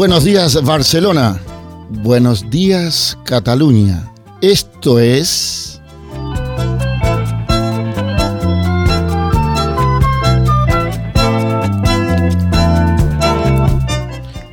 [0.00, 1.38] Buenos días Barcelona,
[1.90, 4.10] buenos días Cataluña.
[4.40, 5.78] Esto es...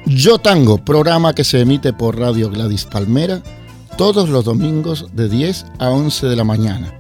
[0.06, 3.42] Yo Tango, programa que se emite por Radio Gladys Palmera
[3.98, 6.94] todos los domingos de 10 a 11 de la mañana.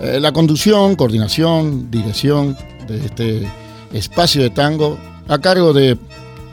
[0.00, 3.52] Eh, la conducción, coordinación, dirección de este
[3.92, 5.98] espacio de tango a cargo de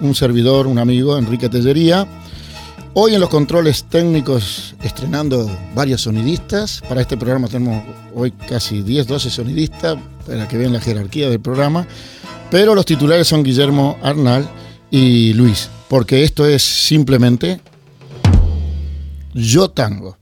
[0.01, 2.07] un servidor, un amigo, Enrique Tellería.
[2.93, 6.81] Hoy en los controles técnicos estrenando varios sonidistas.
[6.87, 7.83] Para este programa tenemos
[8.15, 11.87] hoy casi 10, 12 sonidistas para que vean la jerarquía del programa.
[12.49, 14.49] Pero los titulares son Guillermo Arnal
[14.89, 17.61] y Luis, porque esto es simplemente
[19.33, 20.17] Yo Tango.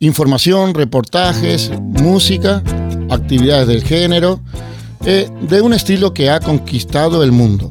[0.00, 2.60] Información, reportajes, música,
[3.08, 4.40] actividades del género,
[5.04, 7.70] eh, de un estilo que ha conquistado el mundo.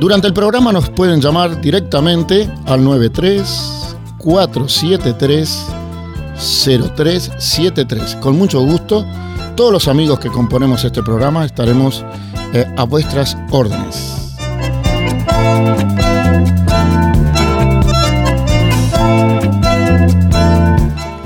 [0.00, 5.66] Durante el programa nos pueden llamar directamente al 93 473
[6.38, 8.16] 0373.
[8.16, 9.04] Con mucho gusto,
[9.56, 12.02] todos los amigos que componemos este programa estaremos
[12.54, 14.16] eh, a vuestras órdenes.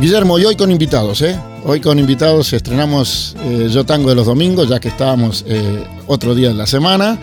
[0.01, 1.39] Guillermo, y hoy con invitados, ¿eh?
[1.65, 6.35] Hoy con invitados estrenamos eh, Yo Tango de los Domingos, ya que estábamos eh, otro
[6.35, 7.21] día de la semana.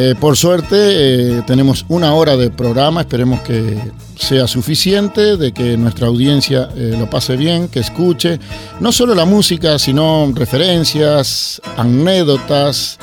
[0.00, 3.76] Eh, por suerte eh, tenemos una hora de programa, esperemos que
[4.14, 8.38] sea suficiente, de que nuestra audiencia eh, lo pase bien, que escuche
[8.78, 13.00] no solo la música, sino referencias, anécdotas,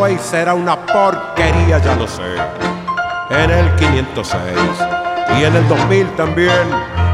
[0.10, 2.22] Y será una porquería, ya lo sé.
[3.30, 4.42] En el 506
[5.38, 6.68] y en el 2000 también,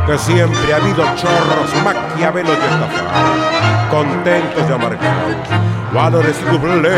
[0.05, 3.37] que siempre ha habido chorros, maquiavelos y estafados,
[3.89, 5.35] contentos y amargados,
[5.93, 6.91] valores doble,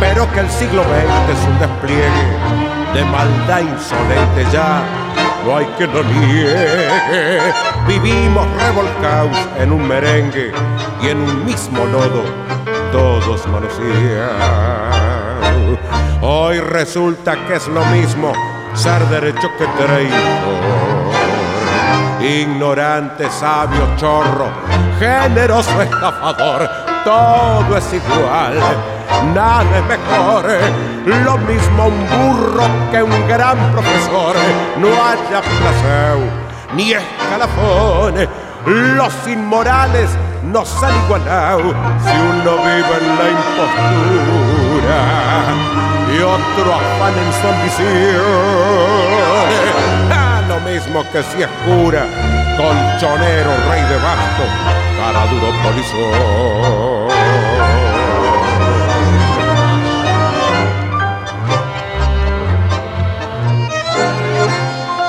[0.00, 2.36] pero que el siglo XX es un despliegue
[2.94, 4.82] de maldad insolente ya.
[5.44, 6.88] No hay que lo niegue,
[7.86, 10.52] vivimos revolcados en un merengue
[11.00, 12.24] y en un mismo lodo
[12.96, 14.30] todos manosean.
[16.22, 18.32] Hoy resulta que es lo mismo
[18.72, 21.12] ser derecho que traidor.
[22.22, 24.48] Ignorante, sabio, chorro,
[24.98, 26.70] generoso, estafador,
[27.04, 28.58] todo es igual,
[29.34, 30.44] nada es mejor.
[31.22, 34.34] Lo mismo un burro que un gran profesor,
[34.78, 36.16] no haya placer
[36.74, 38.26] ni escalafón.
[38.66, 40.08] Los inmorales
[40.44, 41.74] nos han igualado
[42.04, 45.00] si uno vive en la impostura
[46.12, 48.22] y otro afán en su ambición.
[50.10, 52.06] Ah, lo mismo que si es cura,
[52.56, 54.44] colchonero, rey de basto,
[54.98, 57.06] cara duro polizón.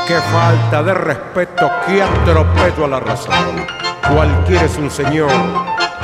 [0.07, 5.31] Qué falta de respeto, qué atropello a la razón Cualquiera es un señor,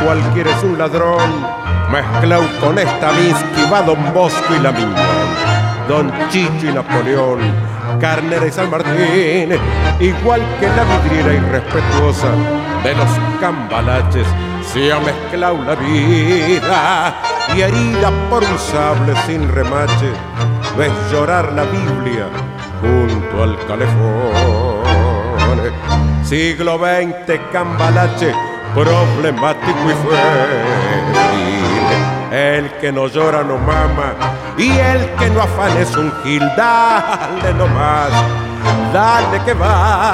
[0.03, 1.47] cualquiera es un ladrón,
[1.91, 5.03] mezclado con esta misqui va Don Bosco y la mina,
[5.87, 7.39] Don Chicho y Napoleón,
[7.99, 9.57] Carnera y San Martín,
[9.99, 12.27] igual que la vidriera irrespetuosa
[12.83, 13.09] de los
[13.39, 14.27] cambalaches
[14.73, 17.15] se ha mezclado la vida
[17.55, 20.11] y herida por un sable sin remache
[20.77, 22.27] ves llorar la Biblia
[22.81, 24.73] junto al calefón.
[26.25, 28.33] Siglo XX, cambalache,
[28.73, 31.53] problemático y frágil.
[32.31, 34.13] El que no llora no mama
[34.57, 36.41] y el que no afana es un gil.
[36.57, 38.09] Dale nomás,
[38.93, 40.13] dale que va,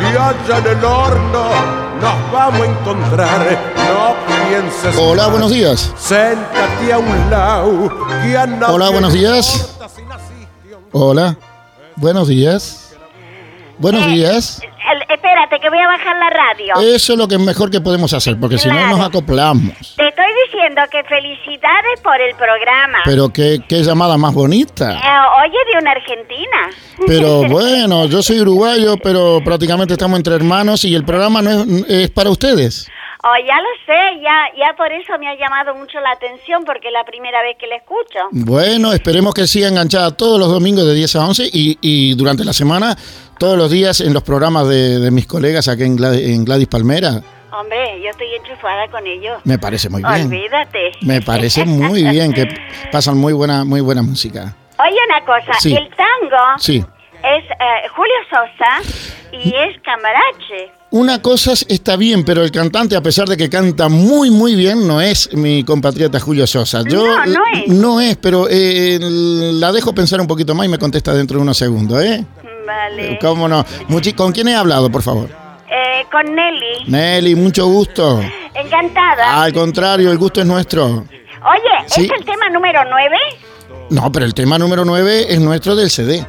[0.00, 1.44] y allá en el horno
[2.00, 3.58] nos vamos a encontrar.
[3.76, 4.14] No
[4.48, 4.96] pienses.
[4.98, 5.92] Hola, buenos días.
[5.98, 7.88] Séntate a un lado.
[8.22, 9.76] Que a nadie Hola, buenos días.
[10.92, 11.36] Hola,
[11.96, 12.94] buenos días.
[13.78, 14.60] Buenos días.
[15.70, 16.74] Voy a bajar la radio.
[16.94, 19.94] Eso es lo que es mejor que podemos hacer, porque si no nos acoplamos.
[19.96, 22.98] Te estoy diciendo que felicidades por el programa.
[23.04, 24.94] Pero qué, qué llamada más bonita.
[24.94, 26.70] Eh, oye, de una argentina.
[27.06, 31.84] Pero bueno, yo soy uruguayo, pero prácticamente estamos entre hermanos y el programa no es,
[31.88, 32.90] es para ustedes.
[33.22, 36.88] Oh, ya lo sé, ya, ya por eso me ha llamado mucho la atención, porque
[36.88, 38.18] es la primera vez que la escucho.
[38.30, 42.46] Bueno, esperemos que siga enganchada todos los domingos de 10 a 11 y, y durante
[42.46, 42.96] la semana,
[43.40, 46.68] todos los días en los programas de, de mis colegas aquí en Gladys, en Gladys
[46.68, 47.22] Palmera.
[47.58, 49.40] Hombre, yo estoy enchufada con ellos.
[49.44, 50.26] Me parece muy bien.
[50.26, 50.92] Olvídate.
[51.00, 52.46] Me parece muy bien que
[52.92, 54.54] pasan muy buena, muy buena música.
[54.78, 55.74] Oye, una cosa, Sí.
[55.74, 56.76] el tango Sí.
[56.76, 58.92] es eh, Julio Sosa
[59.32, 60.72] y es Cambarache.
[60.90, 64.54] Una cosa es- está bien, pero el cantante, a pesar de que canta muy, muy
[64.54, 66.82] bien, no es mi compatriota Julio Sosa.
[66.86, 67.68] Yo, No, no es.
[67.68, 71.42] No es, pero eh, la dejo pensar un poquito más y me contesta dentro de
[71.42, 72.24] unos segundos, ¿eh?
[72.70, 73.18] Vale.
[73.20, 73.64] ¿Cómo no?
[73.88, 75.28] Muchi- ¿Con quién he hablado, por favor?
[75.68, 76.84] Eh, con Nelly.
[76.86, 78.20] Nelly, mucho gusto.
[78.54, 79.42] Encantada.
[79.42, 80.86] Al contrario, el gusto es nuestro.
[80.86, 81.04] Oye,
[81.86, 82.04] Sí.
[82.04, 83.16] ¿es el tema número 9?
[83.90, 86.24] No, pero el tema número 9 es nuestro del CD.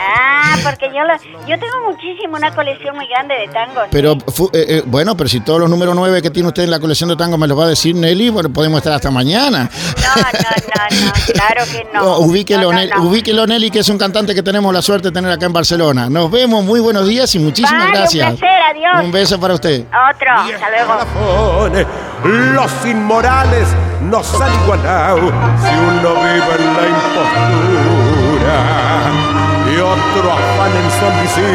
[0.00, 1.14] Ah, porque yo lo,
[1.46, 3.84] yo tengo muchísimo, una colección muy grande de tangos.
[3.90, 6.70] Pero, fu- eh, eh, bueno, pero si todos los números 9 que tiene usted en
[6.70, 9.70] la colección de tango me los va a decir Nelly, bueno, podemos estar hasta mañana.
[9.96, 12.02] No, no, no, no, claro que no.
[12.02, 13.02] No, ubíquelo, No, no, Nel- no.
[13.04, 16.08] ubíquelo, Nelly, que es un cantante que tenemos la suerte de tener acá en Barcelona.
[16.10, 18.38] Nos vemos, muy buenos días y muchísimas Vale, un gracias.
[18.38, 19.04] placer, adiós.
[19.04, 19.84] Un beso para usted.
[19.86, 21.68] Otro, hasta luego.
[22.24, 23.66] Los inmorales
[24.02, 28.56] nos han igualado si uno vive en la impostura
[29.72, 31.46] y otro afán en su ambición.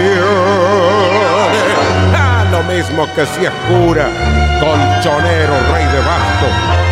[2.15, 4.07] Ah, lo mismo que si es cura,
[4.59, 6.47] colchonero, rey de basto,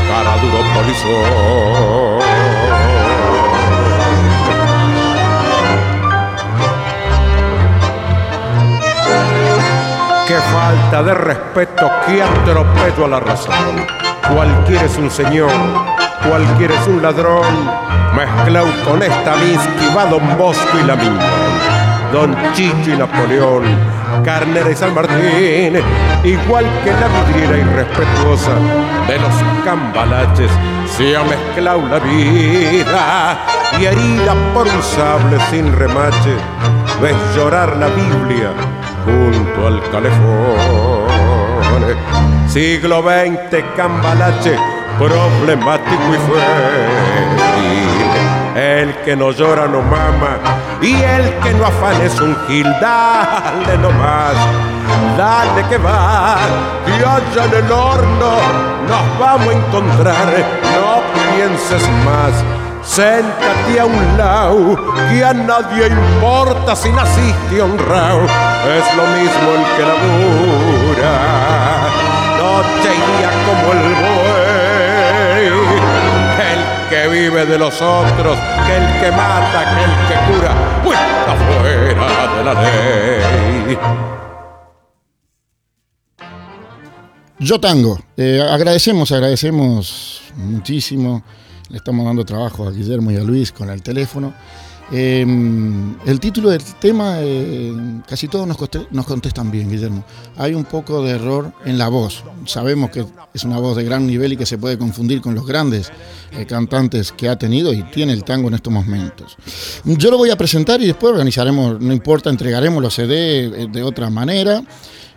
[0.07, 2.25] cara duro polizón.
[10.27, 13.85] Qué falta de respeto, qué atropello a la razón.
[14.33, 15.51] Cualquiera es un señor,
[16.29, 17.45] cualquiera es un ladrón.
[18.15, 21.19] Mezclado con esta misqui va Don Bosco y la misma.
[22.11, 23.63] Don Chicho y Napoleón,
[24.23, 25.81] Carnera y San Martín,
[26.23, 28.51] igual que la vidriera irrespetuosa
[29.07, 29.33] de los
[29.65, 30.51] cambalaches,
[30.95, 33.37] se ha mezclado la vida
[33.79, 36.37] y herida por un sable sin remache,
[37.01, 38.51] ves llorar la Biblia
[39.03, 41.05] junto al calefón.
[42.47, 44.57] Siglo XX, cambalache,
[44.97, 47.95] problemático y frágil.
[48.55, 50.37] El que no llora no mama
[50.81, 52.67] y el que no afana es un gil.
[52.79, 54.35] Dale nomás,
[55.17, 56.37] dale que va,
[56.87, 58.31] y allá en el horno
[58.87, 60.27] nos vamos a encontrar.
[60.73, 61.01] No
[61.35, 62.33] pienses más.
[62.83, 64.77] Séntate a un lado,
[65.09, 68.21] que a nadie importa si naciste honrado.
[68.23, 71.13] Es lo mismo el que labura,
[72.37, 74.24] noche y día como el buey.
[76.95, 80.97] Que vive de los otros, que el que mata, que el que cura, pues
[81.59, 83.77] fuera de la ley.
[87.39, 87.99] Yo Tango.
[88.15, 91.21] Eh, agradecemos, agradecemos muchísimo.
[91.67, 94.33] Le estamos dando trabajo a Guillermo y a Luis con el teléfono.
[94.91, 95.25] Eh,
[96.05, 97.73] el título del tema, eh,
[98.07, 100.03] casi todos nos contestan bien, Guillermo.
[100.37, 102.23] Hay un poco de error en la voz.
[102.45, 105.45] Sabemos que es una voz de gran nivel y que se puede confundir con los
[105.45, 105.91] grandes
[106.31, 109.37] eh, cantantes que ha tenido y tiene el tango en estos momentos.
[109.83, 113.83] Yo lo voy a presentar y después organizaremos, no importa, entregaremos los CD eh, de
[113.83, 114.63] otra manera.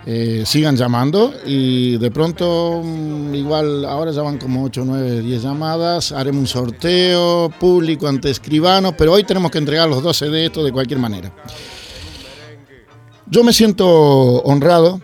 [0.06, 5.42] Eh, sigan llamando y de pronto, mm, igual ahora ya van como 8, 9, 10
[5.42, 10.46] llamadas, haremos un sorteo público ante escribanos, pero hoy tenemos que entregar los 12 de
[10.46, 11.32] esto de cualquier manera.
[13.26, 13.86] Yo me siento
[14.44, 15.00] honrado,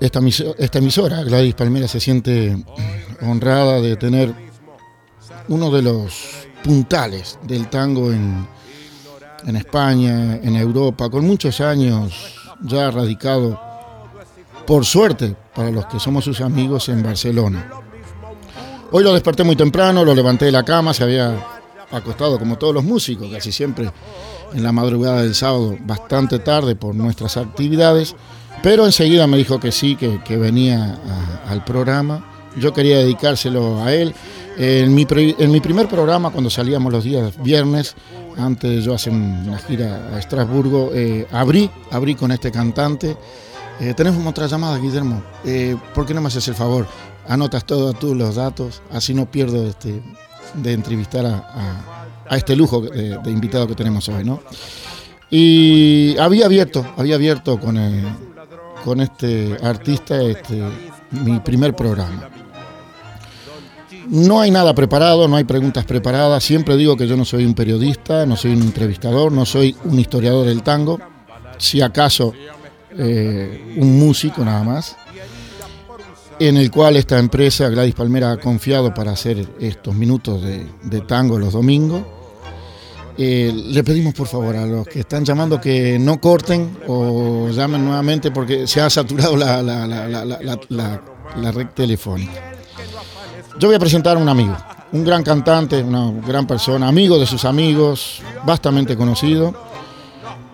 [0.00, 0.20] esta,
[0.58, 2.56] esta emisora, Gladys Palmera, se siente
[3.20, 4.34] honrada de tener
[5.48, 8.48] uno de los puntales del tango en,
[9.46, 13.67] en España, en Europa, con muchos años ya radicado
[14.68, 17.70] por suerte, para los que somos sus amigos en Barcelona.
[18.90, 21.42] Hoy lo desperté muy temprano, lo levanté de la cama, se había
[21.90, 23.90] acostado como todos los músicos, casi siempre
[24.52, 28.14] en la madrugada del sábado, bastante tarde por nuestras actividades,
[28.62, 31.00] pero enseguida me dijo que sí, que, venía
[31.48, 32.50] al programa.
[32.58, 34.14] Yo quería dedicárselo a él.
[34.58, 37.94] En mi, en mi, primer programa, cuando salíamos los días viernes,
[38.36, 43.16] antes de yo hacer una gira a Estrasburgo, eh, abrí, abrí con este cantante.
[43.80, 45.22] Eh, tenemos otra llamada, Guillermo.
[45.44, 46.86] Eh, ¿Por qué no me haces el favor?
[47.28, 50.02] Anotas todos tú los datos, así no pierdo este,
[50.54, 54.40] de entrevistar a, este lujo de, invitado que tenemos hoy, ¿no?
[55.30, 57.78] Y había abierto, había abierto con,
[58.84, 60.62] con este artista este,
[61.10, 62.30] mi primer programa.
[64.08, 66.42] No hay nada preparado, no hay preguntas preparadas.
[66.42, 69.98] Siempre digo que yo no soy un periodista, no soy un entrevistador, no soy un
[69.98, 70.98] historiador del tango.
[71.58, 72.32] Si acaso
[72.96, 74.96] eh, un músico nada más
[76.38, 81.38] en el cual esta empresa, Gladys Palmera, ha confiado para hacer estos minutos de, tango
[81.38, 82.02] los domingos.
[83.16, 87.84] Eh, le pedimos por favor a los que están llamando que no corten o llamen
[87.84, 89.52] nuevamente porque se ha saturado la,
[91.52, 92.52] red telefónica.
[93.58, 94.56] Yo voy a presentar a un amigo,
[94.92, 99.67] un gran cantante, una gran persona, amigo de sus amigos, vastamente conocido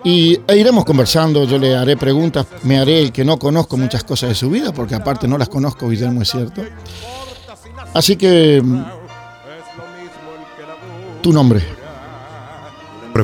[0.05, 4.03] y e iremos conversando, yo le haré preguntas, me haré el que no conozco muchas
[4.03, 6.61] cosas de su vida, porque aparte no las conozco, Guillermo, es cierto.
[7.91, 8.61] Así que,
[11.23, 11.61] tu nombre.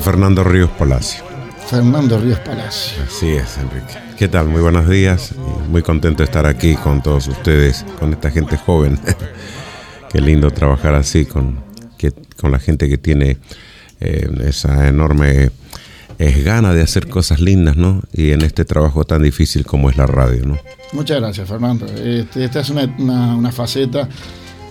[0.01, 1.23] Fernando Ríos Palacio.
[1.67, 3.03] Fernando Ríos Palacio.
[3.03, 3.99] Así es, Enrique.
[4.17, 4.47] ¿Qué tal?
[4.47, 5.35] Muy buenos días.
[5.69, 8.99] Muy contento de estar aquí con todos ustedes, con esta gente joven.
[10.11, 11.59] Qué lindo trabajar así con,
[12.39, 13.37] con la gente que tiene
[13.99, 15.51] eh, esa enorme
[16.21, 18.01] es gana de hacer cosas lindas, ¿no?
[18.13, 20.59] Y en este trabajo tan difícil como es la radio, ¿no?
[20.93, 21.87] Muchas gracias, Fernando.
[21.87, 24.07] Este, esta es una, faceta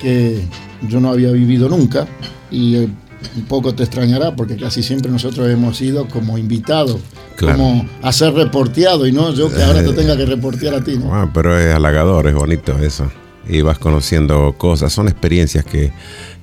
[0.00, 0.42] que
[0.88, 2.06] yo no había vivido nunca
[2.52, 2.88] y eh,
[3.36, 6.98] un poco te extrañará porque casi siempre nosotros hemos ido como invitados,
[7.38, 10.98] como a ser reporteado y no yo que ahora te tenga que reportear a ti,
[10.98, 11.12] ¿no?
[11.12, 13.10] Ah, pero es halagador, es bonito eso.
[13.48, 15.92] Y vas conociendo cosas, son experiencias que,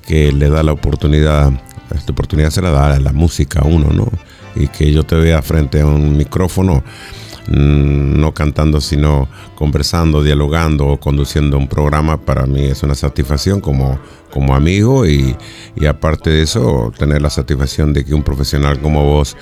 [0.05, 1.53] que le da la oportunidad,
[1.95, 4.11] esta oportunidad se la da a la música a uno, ¿no?
[4.59, 6.83] Y que yo te vea frente a un micrófono,
[7.47, 13.61] mm, no cantando, sino conversando, dialogando o conduciendo un programa, para mí es una satisfacción
[13.61, 13.99] como,
[14.31, 15.35] como amigo y,
[15.87, 19.37] aparte de eso, tener la satisfacción de que un profesional como vos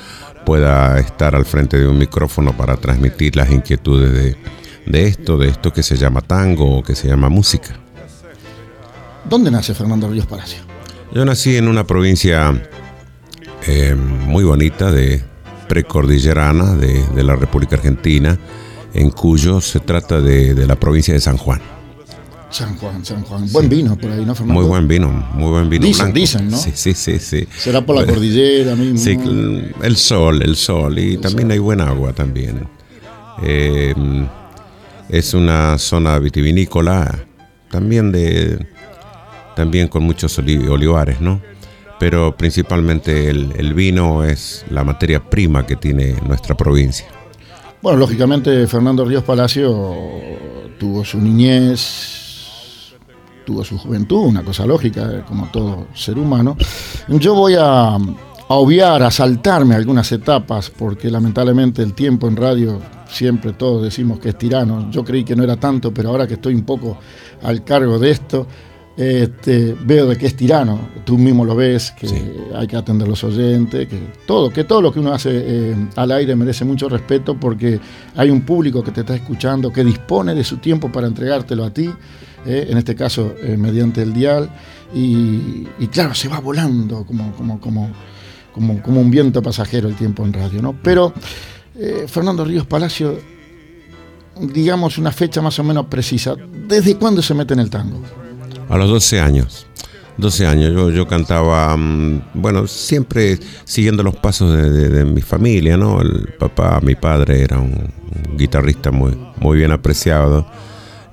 [0.46, 4.38] pueda estar al frente de un micrófono para transmitir las inquietudes de,
[4.86, 7.80] de esto, de esto que se llama tango o que se llama música.
[9.28, 10.60] ¿Dónde nace Fernando Ríos Palacio?
[11.12, 12.54] Yo nací en una provincia
[13.68, 15.24] eh, muy bonita de
[15.68, 18.38] precordillerana de, de, la República Argentina,
[18.94, 21.62] en Cuyo se trata de, la provincia de San Juan.
[22.50, 23.52] San Juan, San Juan.
[23.52, 24.62] Buen vino por ahí, ¿no, Fernando?
[24.62, 25.86] Muy buen vino, muy buen vino.
[25.86, 26.58] Dicen, dicen, ¿no?
[26.58, 27.48] Sí, sí, sí, sí.
[27.58, 28.98] Será por la cordillera mismo.
[28.98, 29.18] Sí,
[29.82, 30.98] el sol, el sol.
[30.98, 32.68] Y también hay buen agua también.
[33.44, 33.94] Eh,
[35.10, 37.26] es una zona vitivinícola,
[37.70, 38.66] también de
[39.56, 41.42] también con muchos olivares, ¿no?
[42.00, 47.08] Pero principalmente el, vino es la materia prima que tiene nuestra provincia.
[47.82, 49.96] Bueno, lógicamente Fernando Ríos Palacio
[50.80, 52.94] tuvo su niñez,
[53.46, 56.58] tuvo su juventud, una cosa lógica, como todo ser humano.
[57.08, 57.98] Yo voy a, a,
[58.48, 64.30] obviar, a saltarme algunas etapas, porque lamentablemente el tiempo en radio siempre todos decimos que
[64.30, 64.90] es tirano.
[64.92, 66.98] Yo creí que no era tanto, pero ahora que estoy un poco
[67.44, 68.48] al cargo de esto,
[68.98, 72.08] este, veo de que es tirano, tú mismo lo ves, que
[72.56, 75.76] hay que atender a los oyentes, que todo, que todo lo que uno hace eh,
[75.96, 77.80] al aire merece mucho respeto porque
[78.16, 81.72] hay un público que te está escuchando, que dispone de su tiempo para entregártelo a
[81.72, 81.90] ti,
[82.46, 84.50] eh, en este caso eh, mediante el dial,
[84.94, 87.92] y, claro, se va volando como, como, como,
[88.54, 90.74] como, como un viento pasajero el tiempo en radio, ¿no?
[90.82, 91.14] Pero
[92.08, 93.20] Fernando Ríos Palacio,
[94.40, 96.36] digamos una fecha más o menos precisa,
[96.66, 98.00] ¿desde cuándo se mete en el tango?
[98.70, 99.68] A los 12 años.
[100.18, 106.02] 12 años, yo, yo cantaba, mm, bueno, siempre siguiendo los pasos de, mi familia, ¿no?
[106.02, 107.94] El papá, mi padre era un,
[108.38, 110.48] guitarrista muy, muy bien apreciado.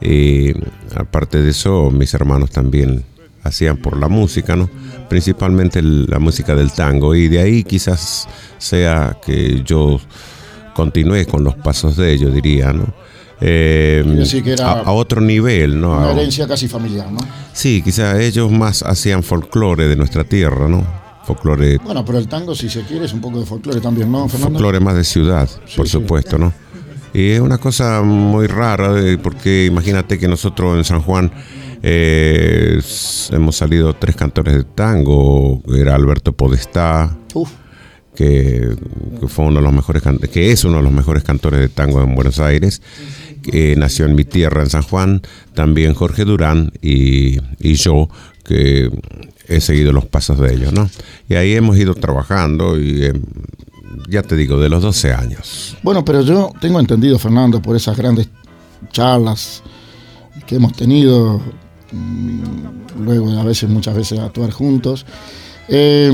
[0.01, 0.53] Y
[0.95, 3.05] aparte de eso, mis hermanos también
[3.43, 4.71] hacían por la música, ¿no?
[5.09, 7.15] Principalmente la música del tango.
[7.15, 8.29] Y de ahí quizás
[8.59, 10.01] sea que yo
[10.75, 12.95] continué con los pasos de ellos, diría, ¿no?
[13.45, 15.99] Eh, a, otro nivel, ¿no?
[15.99, 17.19] Una herencia casi familiar, ¿no?
[17.53, 20.87] Sí, quizá ellos más hacían folclore de nuestra tierra, ¿no?
[21.25, 21.79] Folclore.
[21.79, 24.59] Bueno, pero el tango, si se quiere, es un poco de folclore también, ¿no, Fernando?
[24.59, 26.53] Folclore más de ciudad, por supuesto, ¿no?
[27.13, 31.33] Y es una cosa muy rara, eh, porque imagínate que nosotros en San Juan
[31.83, 32.81] eh,
[33.33, 37.51] hemos salido tres cantores de tango, era Alberto Podestá, Uf,
[38.15, 38.77] que,
[39.29, 40.03] fue uno de los mejores
[40.33, 42.83] que es uno de los mejores cantores de tango en Buenos Aires
[43.43, 45.23] que nació en mi tierra en San Juan
[45.55, 48.09] también Jorge Durán y, y yo
[48.45, 48.91] que
[49.49, 50.91] he seguido los pasos de ellos no
[51.29, 53.13] y ahí hemos ido trabajando y eh,
[54.09, 55.77] ya te digo de los 12 años.
[55.83, 58.29] Bueno, pero yo tengo entendido, Fernando, por esas grandes
[58.91, 59.63] charlas
[60.47, 61.41] que hemos tenido,
[61.93, 65.07] mm, luego a veces, muchas veces actuar juntos,
[65.69, 66.11] eh,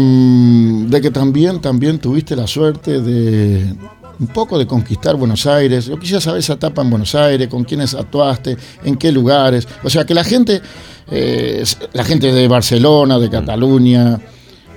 [0.88, 3.74] de que también, también tuviste la suerte de
[4.18, 5.86] un poco de conquistar Buenos Aires.
[5.86, 9.66] Yo quisiera saber esa etapa en Buenos Aires, con quiénes actuaste, en qué lugares.
[9.82, 10.60] O sea, que la gente,
[11.10, 14.18] eh, la gente de Barcelona, de Cataluña,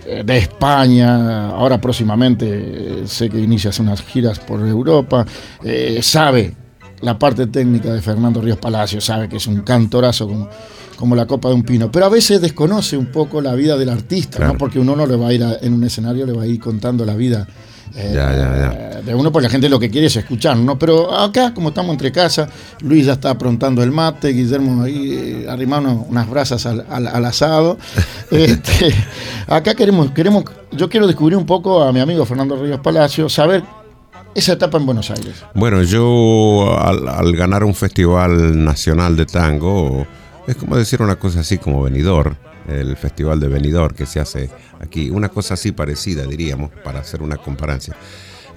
[0.06, 5.26] eh, de España, ahora próximamente eh, sé que inicias unas giras por Europa,
[6.02, 6.56] sabe
[7.02, 10.50] la parte técnica de Fernando Ríos Palacio, sabe que es un cantorazo como,
[11.02, 13.90] como la copa de un pino, pero a veces desconoce un poco la vida del
[13.90, 14.54] artista, Claro.
[14.54, 14.58] ¿no?
[14.58, 16.60] porque uno no le va a ir a- en un escenario, le va a ir
[16.60, 17.46] contando la vida.
[17.94, 18.58] eh, Ya, ya,
[18.96, 19.02] ya.
[19.02, 20.80] de uno, porque la gente lo que quiere es escuchar, ¿no?
[20.80, 22.48] Pero acá, como estamos entre casa,
[22.82, 27.26] Luis ya está aprontando el mate, Guillermo ahí eh, arrimando unas brasas al, al- al
[27.26, 27.78] asado.
[28.32, 28.94] Este,
[29.48, 33.62] acá queremos, queremos, yo quiero descubrir un poco a mi amigo Fernando Ríos Palacio, saber
[34.34, 35.44] esa etapa en Buenos Aires.
[35.54, 40.08] Bueno, yo al, al ganar un festival nacional de tango,
[40.48, 42.36] es como decir una cosa así como venidor,
[42.68, 47.22] el festival de venidor que se hace aquí, una cosa así parecida diríamos, para hacer
[47.22, 47.96] una comparancia.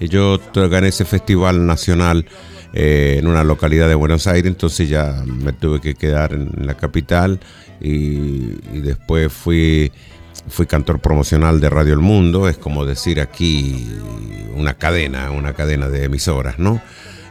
[0.00, 2.26] Yo gané ese festival nacional
[2.72, 6.74] eh, en una localidad de Buenos Aires, entonces ya me tuve que quedar en la
[6.74, 7.40] capital
[7.80, 9.92] y, y después fui
[10.48, 13.86] fui cantor promocional de Radio El Mundo, es como decir aquí
[14.54, 16.82] una cadena, una cadena de emisoras, ¿no?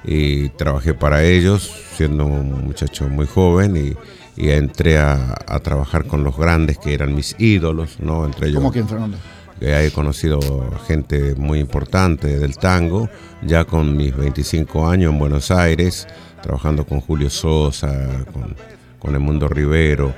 [0.03, 3.95] Y trabajé para ellos siendo un muchacho muy joven y,
[4.35, 8.25] y entré a, a trabajar con los grandes que eran mis ídolos, ¿no?
[8.25, 9.17] Entre ellos ¿Cómo quién, Fernando?
[9.61, 10.39] he conocido
[10.87, 13.09] gente muy importante del tango,
[13.41, 16.07] ya con mis 25 años en Buenos Aires,
[16.41, 18.55] trabajando con Julio Sosa, con,
[18.99, 20.13] con Mundo Rivero,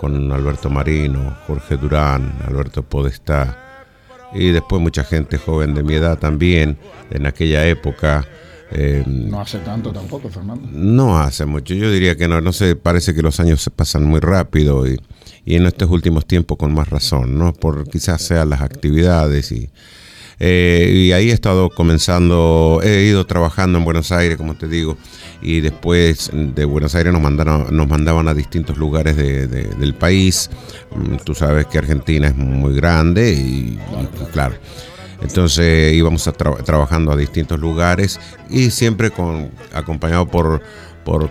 [0.00, 3.84] con Alberto Marino, Jorge Durán, Alberto Podestá,
[4.32, 6.78] y después mucha gente joven de mi edad también,
[7.10, 8.26] en aquella época.
[8.72, 10.68] Eh, No hace tanto tampoco, Fernando.
[10.72, 14.04] no hace mucho, yo diría que no, no sé, parece que los años se pasan
[14.04, 15.00] muy rápido y,
[15.44, 17.52] y en estos últimos tiempos con más razón, ¿no?
[17.52, 19.70] Por quizás sean las actividades y,
[20.38, 24.96] eh, y ahí he estado comenzando, he ido trabajando en Buenos Aires, como te digo,
[25.42, 29.94] y después de Buenos Aires nos mandaron, nos mandaban a distintos lugares de- de- del
[29.94, 30.50] país.
[30.94, 34.54] Mm, Tú sabes que Argentina es muy grande y, y claro.
[35.22, 36.28] Entonces íbamos
[36.64, 40.62] trabajando a distintos lugares y siempre con, acompañado por,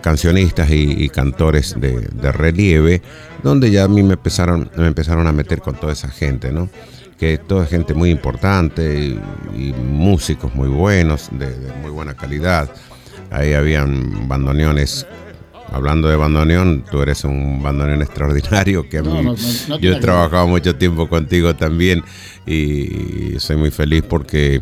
[0.02, 3.02] cancionistas y, cantores de, relieve,
[3.44, 6.70] donde ya a mí me empezaron, me empezaron a meter con toda esa gente, ¿no?
[7.18, 9.20] Que toda gente muy importante y,
[9.56, 12.70] y músicos muy buenos, de, de muy buena calidad.
[13.32, 15.06] Ahí habían bandoneones.
[15.72, 19.36] Hablando de bandoneón, tú eres un bandoneón extraordinario que a mí, no, no,
[19.68, 22.04] no yo he trabajado mucho tiempo contigo también
[22.46, 24.62] y soy muy feliz porque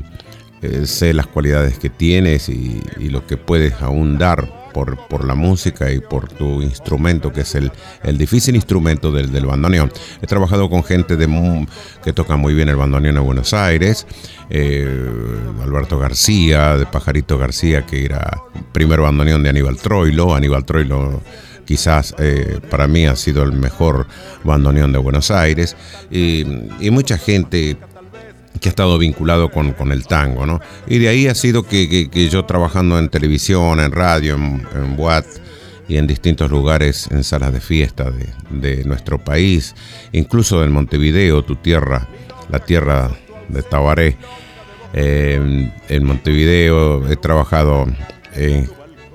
[0.61, 5.35] eh, sé las cualidades que tienes y, y lo que puedes aún dar por, la
[5.35, 7.71] música y por tu instrumento, que es el,
[8.17, 9.91] difícil instrumento del, bandoneón.
[10.21, 11.27] He trabajado con gente de,
[12.03, 14.05] que toca muy bien el bandoneón en Buenos Aires,
[14.49, 14.87] eh,
[15.61, 20.35] Alberto García, de Pajarito García, que era primer bandoneón de Aníbal Troilo.
[20.35, 21.21] Aníbal Troilo
[21.65, 24.07] quizás eh, para mí ha sido el mejor
[24.43, 25.75] bandoneón de Buenos Aires
[26.09, 26.45] y
[26.91, 27.77] mucha gente
[28.59, 30.59] que ha estado vinculado con, con el tango, ¿no?
[30.87, 34.97] Y de ahí ha sido que, que- yo trabajando en televisión, en radio, en, en
[35.89, 39.73] y en distintos lugares, en salas de fiesta de, de nuestro país,
[40.11, 42.07] incluso en Montevideo, tu tierra,
[42.49, 43.09] la tierra
[43.47, 44.17] de Tabaré,
[44.93, 47.85] eh, en Montevideo, he trabajado
[48.35, 48.67] eh,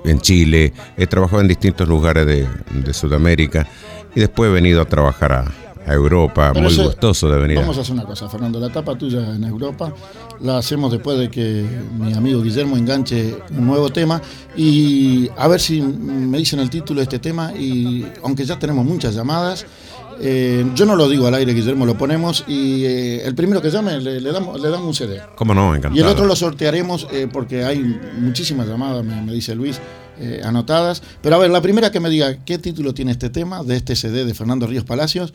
[0.05, 3.67] en Chile, he trabajado en distintos lugares de, de Sudamérica
[4.15, 5.45] y después he venido a trabajar a,
[5.85, 7.57] a Europa, Pero muy eso- gustoso de venir.
[7.57, 8.59] a- Vamos a hacer una cosa, Fernando.
[8.59, 9.93] La etapa tuya en Europa
[10.41, 11.65] la hacemos después de que
[11.97, 14.21] mi amigo Guillermo enganche un nuevo tema
[14.55, 18.85] y a ver si me dicen el título de este tema y aunque ya tenemos
[18.85, 19.65] muchas llamadas,
[20.21, 23.69] eh, yo no lo digo al aire, Guillermo, lo ponemos y eh, el primero que
[23.71, 25.19] llame le, le damos, le damos un CD.
[25.35, 25.69] ¿Cómo no?
[25.75, 25.95] Encantado.
[25.95, 27.79] Y el otro lo sortearemos eh, porque hay
[28.19, 29.79] muchísimas llamadas, me, me dice Luis,
[30.19, 31.01] eh, anotadas.
[31.21, 33.95] Pero a ver, la primera que me diga qué título tiene este tema de este
[33.95, 35.33] CD de Fernando Ríos Palacios,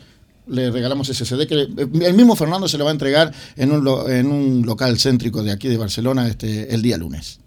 [0.49, 4.11] le regalamos ese CD que el mismo Fernando se lo va a entregar en un,
[4.11, 7.39] en un local céntrico de aquí de Barcelona este, el día lunes.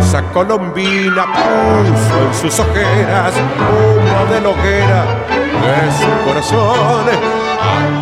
[0.00, 5.04] Esa colombina puso en sus ojeras humo de la hoguera
[5.64, 7.43] de su corazón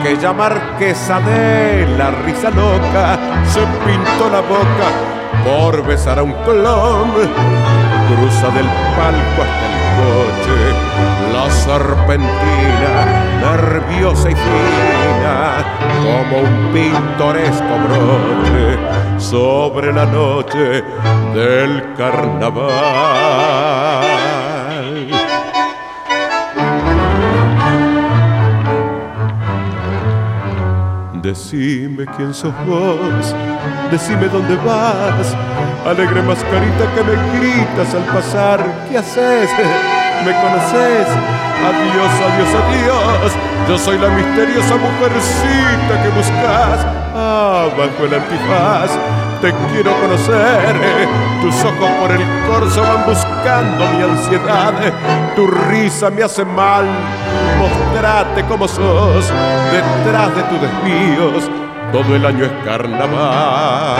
[0.00, 4.88] Aquella marquesa de la risa loca se pintó la boca
[5.44, 7.10] por besar a un clon.
[8.08, 10.58] Cruza del palco hasta el coche,
[11.32, 12.94] la serpentina,
[13.40, 15.64] nerviosa y fina,
[16.02, 18.78] como un pintoresco broche
[19.18, 20.82] sobre la noche
[21.34, 22.72] del carnaval.
[31.22, 33.32] Decime quién sos vos,
[33.92, 35.36] decime dónde vas,
[35.86, 38.58] alegre mascarita que me gritas al pasar,
[38.90, 39.48] ¿qué haces?
[40.26, 41.06] ¿Me conoces?
[41.62, 43.32] Adiós, adiós, adiós,
[43.68, 48.90] yo soy la misteriosa mujercita que buscas, abajo el antifaz,
[49.40, 50.74] te quiero conocer.
[51.40, 54.72] Tus ojos por el corso van buscando mi ansiedad.
[55.34, 56.84] Tu risa me hace mal.
[57.58, 59.32] Mostrate como sos
[59.72, 61.50] detrás de tus desvíos.
[61.92, 63.96] Todo el año es carnaval.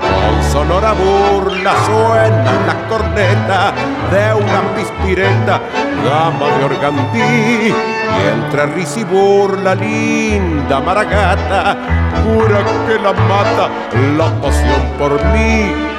[0.00, 3.72] Con sonora burla suena la corneta
[4.12, 5.60] de una pispireta,
[6.04, 7.74] dama de organdí.
[8.14, 11.76] Y entre risa y burla, linda maragata,
[12.22, 13.68] jura que la mata
[14.16, 15.93] la pasión por mí.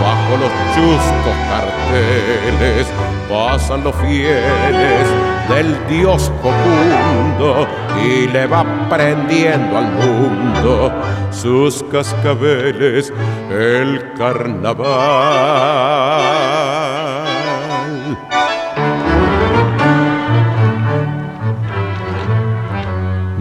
[0.00, 2.86] Bajo los chuscos carteles
[3.28, 5.06] pasan los fieles
[5.48, 7.66] del dios Jocundo
[8.02, 10.92] y le va prendiendo al mundo
[11.30, 13.12] sus cascabeles
[13.50, 15.56] el carnaval.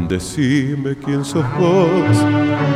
[0.07, 2.17] Decime quién sos vos,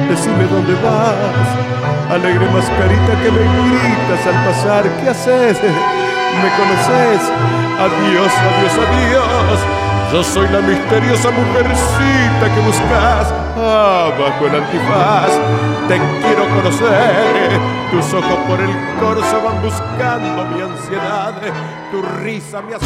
[0.09, 5.57] decime dónde vas, alegre mascarita que me gritas al pasar, ¿qué haces?
[5.61, 7.21] ¿Me conoces?
[7.79, 9.59] Adiós, adiós, adiós.
[10.11, 15.31] Yo soy la misteriosa mujercita que buscas abajo el antifaz.
[15.87, 17.59] Te quiero conocer.
[17.91, 21.33] Tus ojos por el corso van buscando mi ansiedad.
[21.91, 22.85] Tu risa me hace.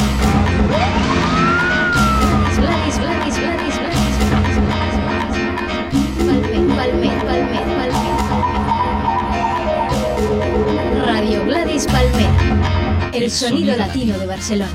[11.05, 13.13] Radio Gladys Palmet.
[13.13, 14.71] El sonido latino de Barcelona.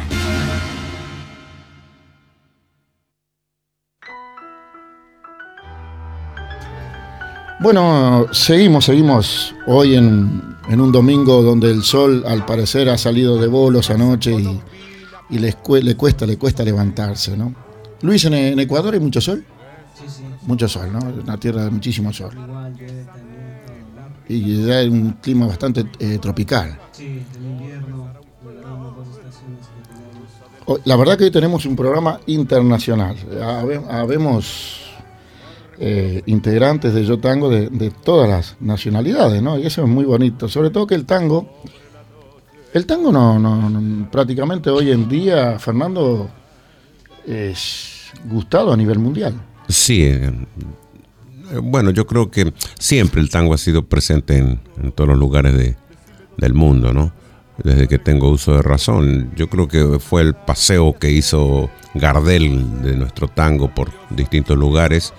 [7.61, 13.37] Bueno, seguimos, seguimos hoy en, en un domingo donde el sol al parecer ha salido
[13.37, 17.55] de bolos anoche y, le cuesta, le cuesta levantarse, ¿no?
[18.01, 19.45] Luis, ¿en, en Ecuador hay mucho sol?
[20.49, 20.99] Mucho sol, ¿no?
[21.23, 22.31] Una tierra de muchísimo sol.
[24.31, 26.79] Y ya hay un clima bastante eh, tropical.
[26.93, 27.23] Sí,
[30.85, 33.15] La verdad que hoy tenemos un programa internacional.
[33.43, 34.81] Habe- Habemos
[35.79, 39.59] eh, integrantes de Yo Tango de, de todas las nacionalidades, ¿no?
[39.59, 40.49] Y eso es muy bonito.
[40.49, 41.47] Sobre todo que el tango,
[42.73, 46.29] el tango no, no- no- prácticamente hoy en día, Fernando,
[47.27, 49.35] es gustado a nivel mundial.
[49.69, 50.33] Sí, eh,
[51.63, 55.55] bueno, yo creo que siempre el tango ha sido presente en, en todos los lugares
[55.57, 55.77] de-
[56.37, 57.13] del mundo, ¿no?
[57.63, 59.33] Desde que tengo uso de razón.
[59.35, 65.13] Yo creo que fue el paseo que hizo Gardel de nuestro tango por distintos lugares,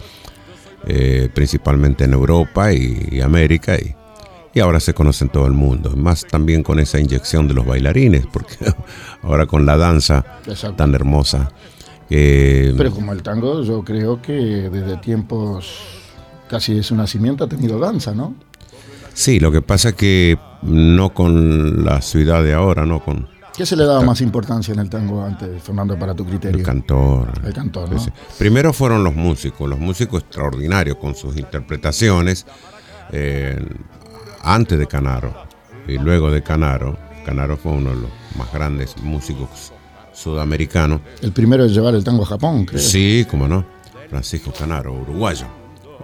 [0.87, 3.93] eh, principalmente en Europa y, y América, y,
[4.53, 5.93] y ahora se conoce en todo el mundo.
[5.97, 8.55] Más también con esa inyección de los bailarines, porque
[9.21, 10.23] ahora con la danza
[10.77, 11.51] tan hermosa.
[12.09, 15.79] Pero como el tango, yo creo que desde tiempos
[16.49, 18.35] casi de su nacimiento ha tenido danza, ¿no?
[19.13, 23.27] Sí, lo que pasa que no con la ciudad de ahora, no con
[23.59, 26.59] ¿Qué se le daba más importancia en el tango antes, Fernando, para tu criterio?
[26.59, 27.29] el cantor.
[27.43, 27.89] El cantor.
[28.37, 32.45] Primero fueron los músicos, los músicos extraordinarios con sus interpretaciones
[33.11, 33.61] eh,
[34.41, 35.33] antes de Canaro
[35.87, 36.97] y luego de Canaro.
[37.25, 39.73] Canaro fue uno de los más grandes músicos
[40.19, 41.01] sudamericanos.
[41.21, 42.81] El primero en llevar el tango a Japón, creo.
[42.81, 43.65] Sí, cómo no.
[44.09, 45.45] Francisco Canaro, uruguayo.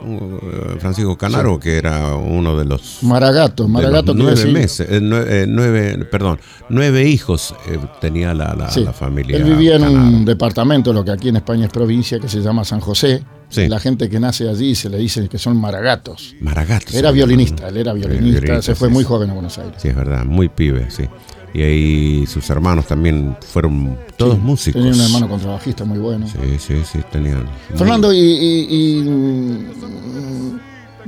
[0.02, 5.00] Uh, Francisco Canaro, que era uno de los Maragato, de Maragato los nueve meses, eh,
[5.02, 6.38] nue- eh, nueve, perdón,
[6.70, 8.84] nueve hijos eh, tenía la, la- Sí.
[8.84, 9.38] la familia.
[9.38, 12.66] Él vivía en un departamento, lo que aquí en España es provincia, que se llama
[12.66, 13.24] San José.
[13.48, 13.68] Sí.
[13.70, 16.36] La gente que nace allí se le dice que son maragatos.
[16.42, 16.92] Maragato.
[16.92, 17.70] se Era violinista, ¿no?
[17.70, 19.76] él era violinista, se fue muy joven a Buenos Aires.
[19.78, 21.06] Sí, es verdad, muy pibe, sí.
[21.56, 24.82] Y ahí sus hermanos también fueron todos Sí, músicos.
[24.82, 26.28] Tenía un hermano contrabajista muy bueno.
[26.28, 27.48] Sí, sí, sí, tenían.
[27.76, 28.68] Fernando, y, y-
[29.00, 29.70] y, mm,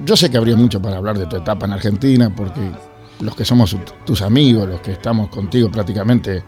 [0.06, 2.62] yo sé que habría mucho para hablar de tu etapa en Argentina, porque
[3.20, 6.44] los que somos tus amigos, los que estamos contigo prácticamente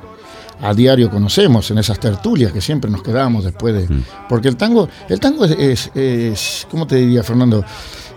[0.61, 3.93] a diario conocemos en esas tertulias que siempre nos quedamos después de.
[3.93, 4.03] Mm.
[4.29, 7.65] Porque el tango, el tango es, es, es- ¿cómo te diría, Fernando?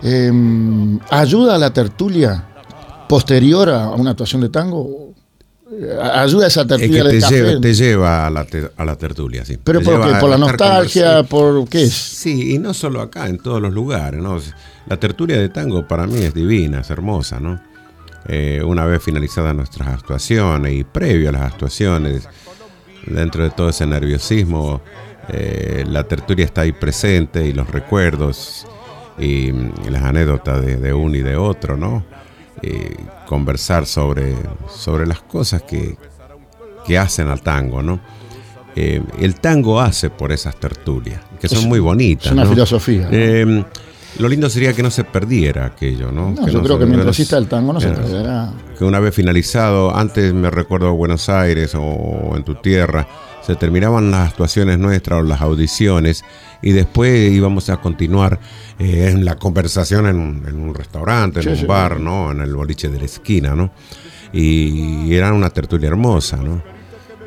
[0.01, 2.47] Em, ayuda a la tertulia
[3.09, 5.12] posterior a una actuación de tango.
[5.81, 7.35] Eh, ayuda a esa Es que tertulia te del café.
[7.35, 9.57] lleva, te lleva a, la te- a la tertulia, sí.
[9.63, 10.15] Pero Te por qué?
[10.19, 11.93] por la nostalgia, por qué es.
[11.93, 14.39] Sí, y no solo acá, en todos los lugares, ¿no?
[14.87, 17.59] La tertulia de tango para mí es divina, es hermosa, ¿no?
[18.27, 22.27] Eh, una vez finalizadas nuestras actuaciones y previo a las actuaciones,
[23.05, 24.81] dentro de todo ese nerviosismo,
[25.29, 28.65] eh, la tertulia está ahí presente y los recuerdos
[29.17, 29.51] y,
[29.89, 32.03] las anécdotas de, de uno y de otro, ¿no?
[32.65, 32.95] Eh,
[33.27, 34.35] conversar sobre,
[34.73, 35.97] sobre las cosas que,
[36.85, 37.99] que hacen al tango, ¿no?
[38.75, 42.27] Eh, el tango hace por esas tertulias, que son Es- muy bonitas.
[42.27, 42.49] es una ¿no?
[42.51, 43.09] filosofía, ¿no?
[43.11, 43.65] Eh,
[44.19, 46.29] lo lindo sería que no se perdiera aquello, ¿no?
[46.31, 48.51] No, Que yo creo se- que mientras exista el tango no se perderá.
[48.77, 53.07] que una vez finalizado, antes me recuerdo Buenos Aires o en tu tierra,
[53.45, 56.23] se terminaban las actuaciones nuestras o las audiciones
[56.61, 58.39] y después íbamos a continuar
[58.79, 61.65] eh, en la conversación en, un- en un restaurante, en Sí, un sí.
[61.65, 62.31] bar, ¿no?
[62.31, 63.71] En el boliche de la esquina, ¿no?
[64.31, 66.61] Y, y era una tertulia hermosa, ¿no?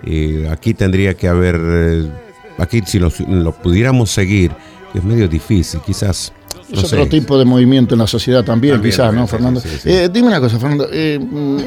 [0.05, 2.11] Y aquí tendría que haber, eh,
[2.59, 4.53] aquí si lo, lo pudiéramos seguir,
[4.93, 6.33] que es medio difícil, quizás.
[6.71, 7.11] Es no otro sé.
[7.11, 9.61] tipo de movimiento en la sociedad también, También, quizás, ¿no, Fernando?
[9.61, 9.89] sí, sí.
[9.91, 10.89] Eh, dime una cosa, Fernando.
[10.93, 11.15] eh,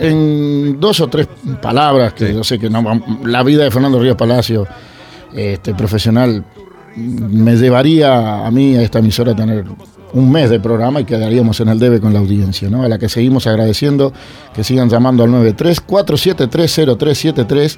[0.02, 1.28] en dos o tres
[1.62, 2.34] palabras, que Sí.
[2.34, 2.84] yo sé que no,
[3.26, 4.68] la vida de Fernando Ríos Palacio,
[5.34, 6.44] este profesional,
[6.96, 9.64] me llevaría a mí, a esta emisora, a tener
[10.12, 12.84] un mes de programa y quedaríamos en el debe con la audiencia, ¿no?
[12.84, 14.12] A la que seguimos agradeciendo
[14.56, 17.78] que sigan llamando al 93-473-0373.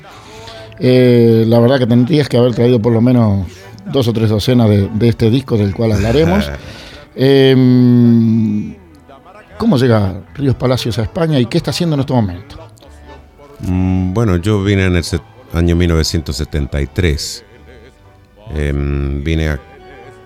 [0.79, 3.45] Eh, la verdad que tendrías que haber traído por lo menos
[3.91, 6.49] dos o tres docenas de, de este disco del cual hablaremos.
[7.15, 8.77] Eh,
[9.57, 12.57] ¿Cómo llega Ríos Palacios a España y qué está haciendo en este momento?
[13.59, 15.03] Mm, Bueno, yo vine en el
[15.53, 17.45] año 1973.
[18.55, 19.59] Em, vine a-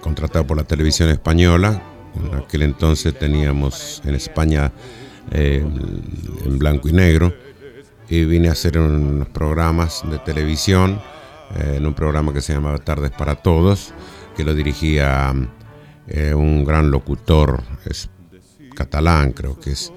[0.01, 1.81] contratado por la televisión española.
[2.15, 4.71] En aquel entonces teníamos en España
[5.31, 5.65] eh,
[6.45, 7.33] en blanco y negro.
[8.07, 11.01] Y vine a hacer unos programas de televisión,
[11.57, 13.93] eh, en un programa que se llamaba Tardes para Todos,
[14.37, 15.33] que lo dirigía
[16.07, 18.09] eh, un gran locutor es
[18.75, 19.91] catalán, creo que es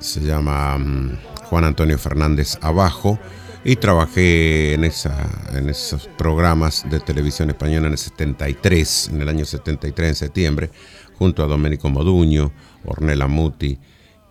[0.00, 3.18] se llama mm, Juan Antonio Fernández Abajo
[3.64, 5.14] y trabajé en, esa,
[5.54, 10.70] en esos programas de televisión española en el 73, en el año 73 en septiembre,
[11.18, 12.52] junto a Domenico Moduño,
[12.84, 13.78] Ornella Muti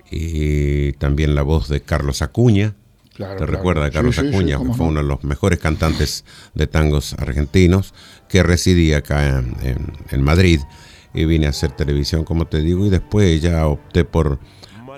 [0.10, 2.76] y también la voz de Carlos Acuña.
[3.14, 3.52] Claro, ¿Te claro.
[3.54, 4.58] recuerdas de Sí, Carlos sí, sí, Acuña?
[4.60, 4.92] que fue no.
[4.92, 7.94] uno de los mejores cantantes de tangos argentinos
[8.30, 10.62] que residía acá en, en- en Madrid
[11.14, 14.40] y vine a hacer televisión, como te digo, y después ya opté por,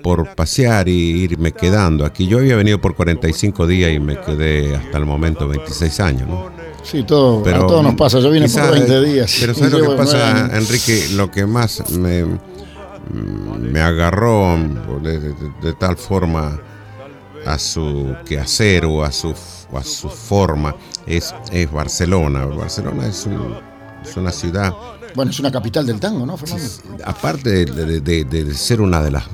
[0.02, 0.92] por pasear y
[1.22, 2.26] irme quedando aquí.
[2.26, 6.50] Yo había venido por 45 días y me quedé hasta el momento 26 años, ¿no?
[6.82, 8.20] Sí, todo, Pero a todos nos pasa.
[8.20, 9.36] Yo vine quizá- por 20 días.
[9.40, 10.56] Pero ¿sabes lo que pasa.
[10.56, 11.08] Enrique?
[11.14, 12.24] Lo que más me,
[13.12, 14.56] me agarró
[15.02, 16.58] de, de- de tal forma
[17.46, 19.34] a su quehacer o a su,
[19.74, 20.74] a su forma
[21.06, 22.46] es, es Barcelona.
[22.46, 23.56] Barcelona es, un-
[24.02, 24.72] es una ciudad,
[25.14, 26.64] Bueno, es una capital del tango, ¿no, Fernando?
[27.04, 29.24] aparte de, de- de- de ser una de las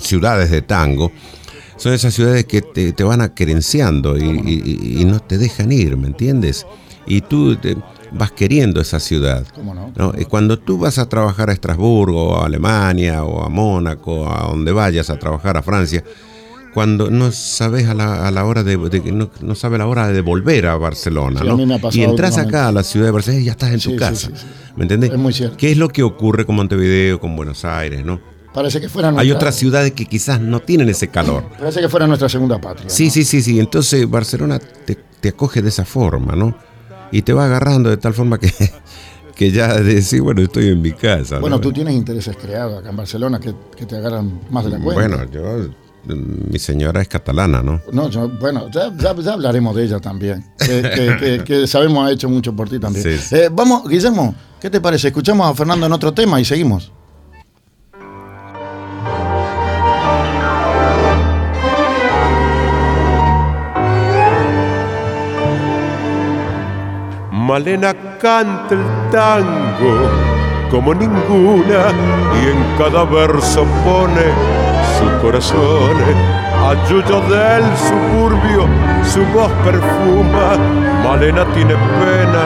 [0.00, 1.12] ciudades de tango,
[1.76, 5.96] son esas ciudades que te, te van acerenciando y, y- y no te dejan ir,
[5.96, 6.66] ¿me entiendes?
[7.06, 7.76] Y tú te-
[8.12, 9.44] vas queriendo esa ciudad.
[9.54, 9.92] ¿Cómo no?
[9.96, 10.12] ¿no?
[10.16, 14.70] Y cuando tú vas a trabajar a Estrasburgo, a Alemania, o a Mónaco, a donde
[14.72, 16.04] vayas a trabajar a Francia,
[16.74, 20.08] cuando no sabes a la, a la hora de, de- no, no sabes la hora
[20.08, 21.78] de volver a Barcelona, Sí, a ¿no?
[21.78, 23.90] pasado y entras acá a la ciudad de Barcelona y ya estás en Sí, tu
[23.92, 24.30] sí, casa.
[24.76, 25.12] ¿Me entiendes?
[25.12, 25.56] Es muy cierto.
[25.56, 28.20] ¿Qué es lo que ocurre con Montevideo, con Buenos Aires, no?
[28.52, 31.44] Parece que fuera Hay nuestra, otras ciudades que quizás no tienen ese calor.
[31.58, 32.88] Parece que fuera nuestra segunda patria.
[32.90, 33.10] Sí, ¿no?
[33.12, 33.58] sí, sí, sí.
[33.60, 36.56] Entonces Barcelona te, te acoge de esa forma, ¿no?
[37.12, 38.52] Y te va agarrando de tal forma que,
[39.36, 41.38] que ya decís, bueno, estoy en mi casa.
[41.38, 41.60] Bueno, ¿no?
[41.62, 45.16] tú tienes intereses creados acá en Barcelona que, que te agarran más de la cuenta.
[45.16, 45.68] Bueno, yo,
[46.06, 47.80] mi señora es catalana, ¿no?
[47.92, 50.44] No, yo- bueno, ya, ya- ya hablaremos de ella también.
[50.58, 53.04] Que, que- que- que sabemos ha hecho mucho por ti también.
[53.04, 53.34] Sí, sí.
[53.36, 55.08] Eh, vamos, Guillermo, ¿qué te parece?
[55.08, 56.92] Escuchamos a Fernando en otro tema y seguimos.
[67.30, 70.08] Malena canta el tango
[70.70, 71.90] como ninguna
[72.40, 74.26] y en cada verso pone
[75.04, 75.96] su corazón.
[76.66, 78.66] A Yuyo del suburbio
[79.04, 80.56] su voz perfuma.
[81.04, 82.44] Malena tiene pena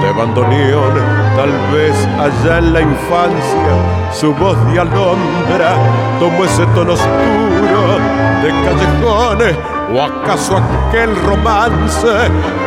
[0.00, 0.94] de bandoneón,
[1.36, 5.76] tal vez allá en la infancia su voz de alondra
[6.18, 7.98] tomó ese tono oscuro
[8.42, 9.56] de callejones
[9.92, 12.08] o acaso aquel romance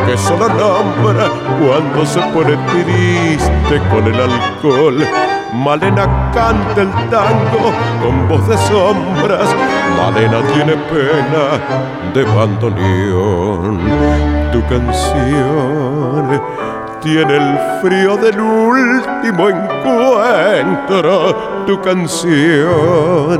[0.06, 5.37] que solo nombra cuando se pone triste con el alcohol.
[5.53, 7.71] Malena canta el tango
[8.03, 9.47] con voz de sombras,
[9.97, 11.60] Malena tiene pena
[12.13, 13.79] de bandoneón.
[14.51, 16.41] Tu canción
[17.01, 23.39] tiene el frío del último encuentro, tu canción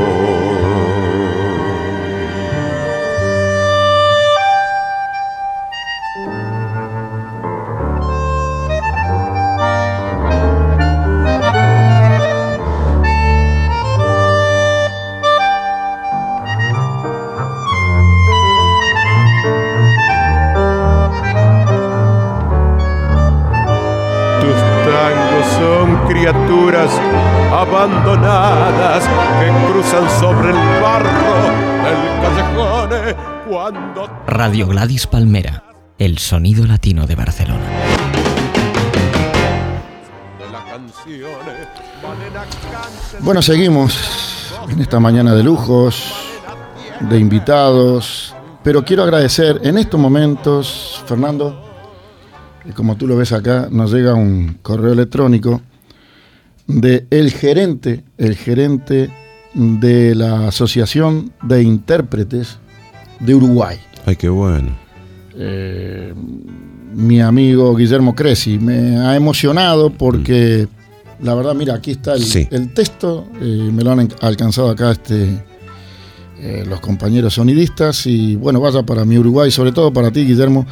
[27.51, 29.03] Abandonadas
[29.39, 31.09] que cruzan sobre el barro
[31.83, 32.89] del callejón
[33.49, 34.09] cuando...
[34.27, 35.63] Radio Gladys Palmera,
[35.97, 37.65] el sonido latino de Barcelona.
[43.19, 46.13] Bueno, seguimos en esta mañana de lujos,
[47.01, 51.70] de invitados, pero quiero agradecer en estos momentos, Fernando,
[52.75, 55.61] como tú lo ves acá, nos llega un correo electrónico
[56.67, 59.09] de el gerente, el gerente
[59.53, 62.57] de la Asociación de Intérpretes
[63.19, 63.77] de Uruguay.
[64.05, 64.69] Ay, qué bueno.
[65.35, 66.13] Eh,
[66.93, 70.67] mi amigo Guillermo Cresci me ha emocionado porque
[71.21, 72.47] la verdad, mira, aquí está el, Sí.
[72.51, 75.43] el texto, eh, me lo han alcanzado acá este,
[76.39, 80.65] eh, los compañeros sonidistas y bueno, vaya para mi Uruguay, sobre todo para ti, Guillermo,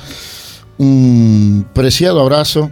[0.79, 2.71] un preciado abrazo,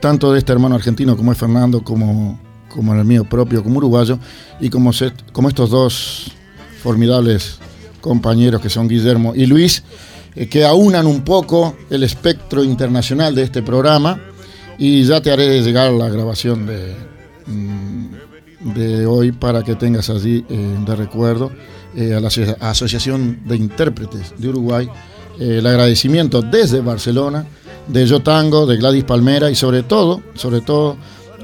[0.00, 4.18] tanto de este hermano argentino como es Fernando, como, como el mío propio, como uruguayo,
[4.60, 6.30] y como, estos dos
[6.82, 7.58] formidables
[8.00, 9.82] compañeros que son Guillermo y Luis,
[10.36, 14.18] eh, que aunan un poco el espectro internacional de este programa,
[14.78, 16.94] y ya te haré llegar la grabación de,
[17.46, 21.50] mm, de hoy para que tengas allí eh, de recuerdo
[21.96, 24.88] eh, a la Asocia- Asociación de Intérpretes de Uruguay
[25.40, 27.44] el agradecimiento desde Barcelona
[27.88, 30.96] de Yo Tango, de Gladys Palmera y sobre todo, sobre todo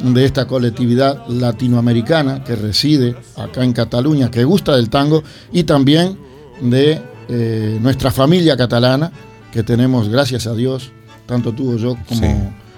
[0.02, 6.18] de esta colectividad latinoamericana que reside acá en Cataluña, que gusta del tango y también
[6.60, 9.10] de eh, nuestra familia catalana
[9.50, 10.92] que tenemos, gracias a Dios,
[11.24, 12.28] tanto tú o yo como, Sí.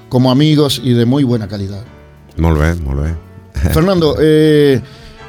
[0.09, 1.83] como amigos y de muy buena calidad.
[2.37, 3.15] Molt bé, molt bé.
[3.73, 4.81] Fernando, eh,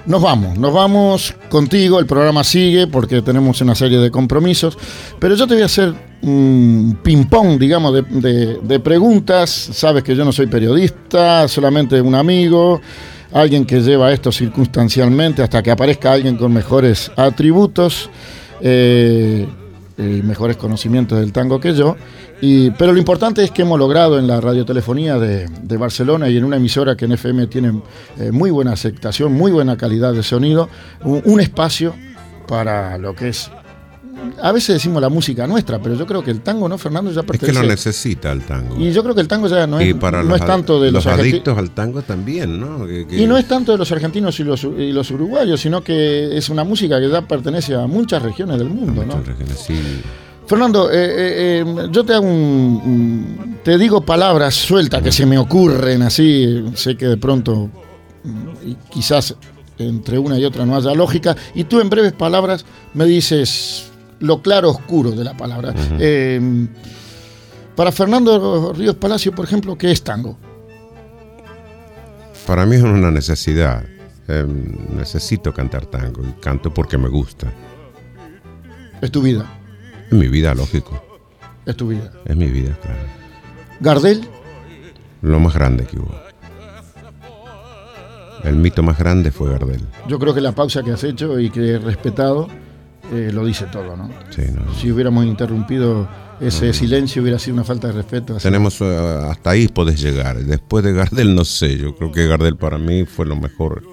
[0.06, 4.78] nos vamos, nos vamos contigo, el programa sigue porque tenemos una serie de compromisos,
[5.20, 9.50] pero yo te voy a hacer un ping-pong, digamos, de, preguntas.
[9.50, 12.82] Sabes que yo no soy periodista, solamente un amigo,
[13.32, 18.10] alguien que lleva esto circunstancialmente hasta que aparezca alguien con mejores atributos.
[18.62, 19.48] eh,
[20.00, 21.96] y mejores conocimientos del tango que yo.
[22.42, 26.38] Y, pero lo importante es que hemos logrado en la radiotelefonía de, de Barcelona y
[26.38, 27.82] en una emisora que en FM tiene
[28.18, 30.70] eh, muy buena aceptación, muy buena calidad de sonido,
[31.04, 31.94] un espacio
[32.48, 33.52] para lo que es.
[34.42, 37.12] A veces decimos la música nuestra, pero yo creo que el tango, ¿no, Fernando?
[37.12, 37.62] Ya Es que pertenece.
[37.62, 38.78] lo necesita el tango.
[38.80, 40.82] y yo creo que el tango ya no es, y para no los, es tanto
[40.82, 42.86] de los, los adictos al tango también, ¿no?
[42.88, 45.84] Que- que- y no es tanto de los argentinos y los, y los uruguayos, sino
[45.84, 49.18] que es una música que ya pertenece a muchas regiones del mundo, ¿no?
[49.18, 49.76] muchas regiones, sí.
[50.48, 55.38] Fernando, eh, eh, eh, yo te hago un, te digo palabras sueltas que se me
[55.38, 57.70] ocurren así, sé que de pronto
[58.90, 59.36] quizás
[59.78, 63.89] entre una y otra no haya lógica, y tú en breves palabras me dices
[64.20, 65.74] lo claro oscuro de la palabra.
[66.00, 66.68] Eh,
[67.76, 70.38] para Fernando Ríos Palacio, por ejemplo, ¿qué es tango?
[72.46, 73.84] Para mí es una necesidad.
[74.28, 74.46] Eh,
[74.96, 77.52] necesito cantar tango y canto porque me gusta.
[79.02, 79.46] Es tu vida,
[80.08, 81.02] Es mi vida, lógico.
[81.66, 82.12] es tu vida.
[82.26, 83.00] Es mi vida, claro.
[83.80, 84.28] Gardel,
[85.22, 86.14] Lo más grande que hubo.
[88.44, 89.82] El mito más grande fue Gardel.
[90.08, 92.48] yo creo que la pausa que has hecho y que he respetado
[93.12, 94.10] eh, lo dice todo, ¿no?
[94.30, 94.74] Sí, no.
[94.76, 96.08] Si hubiéramos interrumpido
[96.40, 98.38] ese silencio hubiera sido una falta de respeto.
[98.38, 100.38] Tenemos eh, hasta ahí podés llegar.
[100.38, 101.78] Después de Gardel no sé.
[101.78, 103.84] Yo creo que Gardel para mí fue lo mejor.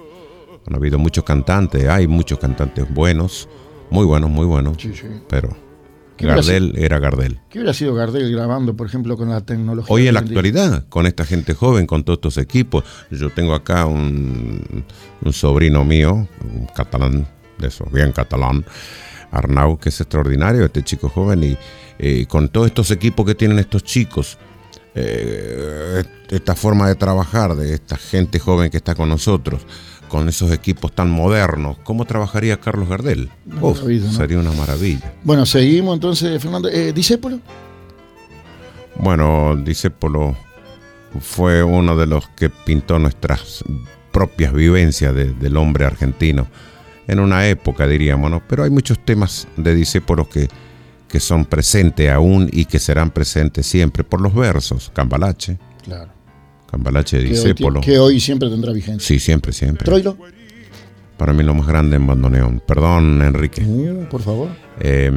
[0.65, 3.47] Han habido muchos cantantes, hay muchos cantantes buenos,
[3.89, 4.77] muy buenos, muy buenos.
[4.79, 5.07] Sí, sí.
[5.29, 5.55] Pero
[6.17, 7.39] ¿Qué hubiera Gardel era Gardel.
[7.49, 9.93] ¿Qué hubiera sido Gardel grabando, por ejemplo, con la tecnología?
[9.93, 13.85] Hoy en la actualidad, con esta gente joven, con todos estos equipos, yo tengo acá
[13.85, 14.83] un,
[15.21, 17.27] un sobrino mío, un catalán,
[17.59, 18.65] de esos, bien catalán,
[19.31, 21.57] Arnau, que es extraordinario, este chico joven, y
[21.99, 24.37] eh, con todos estos equipos que tienen estos chicos,
[24.95, 29.61] eh, esta forma de trabajar de esta gente joven que está con nosotros,
[30.09, 33.29] con esos equipos tan modernos, ¿cómo trabajaría Carlos Gardel?
[33.45, 34.13] Una Uf, maravilla, ¿no?
[34.13, 35.13] Sería una maravilla.
[35.23, 36.69] Bueno, seguimos entonces, Fernando.
[36.69, 37.39] Eh, ¿Disépolo?
[38.95, 40.35] Bueno, Discépolo
[41.21, 43.63] fue uno de los que pintó nuestras
[44.11, 46.47] propias vivencias de- del hombre argentino
[47.07, 48.41] en una época, diríamos, ¿no?
[48.47, 50.47] Pero hay muchos temas de Discépolo que,
[51.07, 54.91] que son presentes aún y que serán presentes siempre por los versos.
[54.93, 56.11] Cambalache, Claro.
[56.69, 57.79] Cambalache de Que hoy, Discépolo.
[57.79, 59.07] ti- que hoy siempre tendrá vigencia.
[59.07, 59.85] Sí, siempre, siempre.
[59.85, 60.17] Troilo.
[61.17, 62.61] Para mí lo más grande en bandoneón.
[62.67, 63.61] Perdón, Enrique.
[64.11, 64.49] Por favor.
[64.79, 65.09] Eh,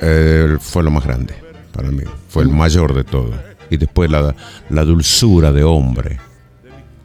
[0.00, 1.34] eh, fue lo más grande
[1.72, 2.02] para mí.
[2.28, 3.32] Fue el mayor de todo.
[3.70, 4.34] Y después la,
[4.70, 6.18] la dulzura de hombre.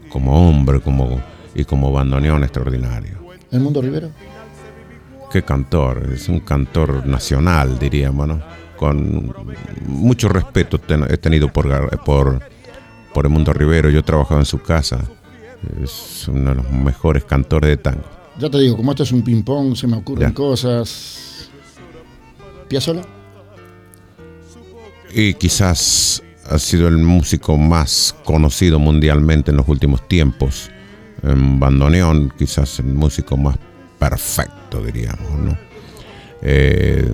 [0.10, 1.22] Como hombre como,
[1.62, 3.20] y como bandoneón extraordinario.
[3.52, 4.10] El mundo Rivero.
[5.32, 6.10] Qué cantor.
[6.14, 8.42] Es un cantor nacional, diríamos, ¿no?
[8.78, 9.34] Con
[9.86, 12.40] mucho respeto ten- he tenido por, por,
[13.14, 13.90] por el mundo Rivero.
[13.90, 15.00] Yo he trabajado en su casa.
[15.84, 18.04] Es uno de los mejores cantores de tango.
[18.40, 20.34] Ya te digo, como esto es un ping-pong, se me ocurren Ya.
[20.34, 21.50] cosas.
[22.70, 23.02] ¿Piazzolla?
[25.14, 30.72] Y quizás ha sido el músico más conocido mundialmente en los últimos tiempos.
[31.24, 33.58] En bandoneón, quizás el músico más
[33.98, 35.58] perfecto, diríamos, ¿no?
[36.42, 37.12] Eh,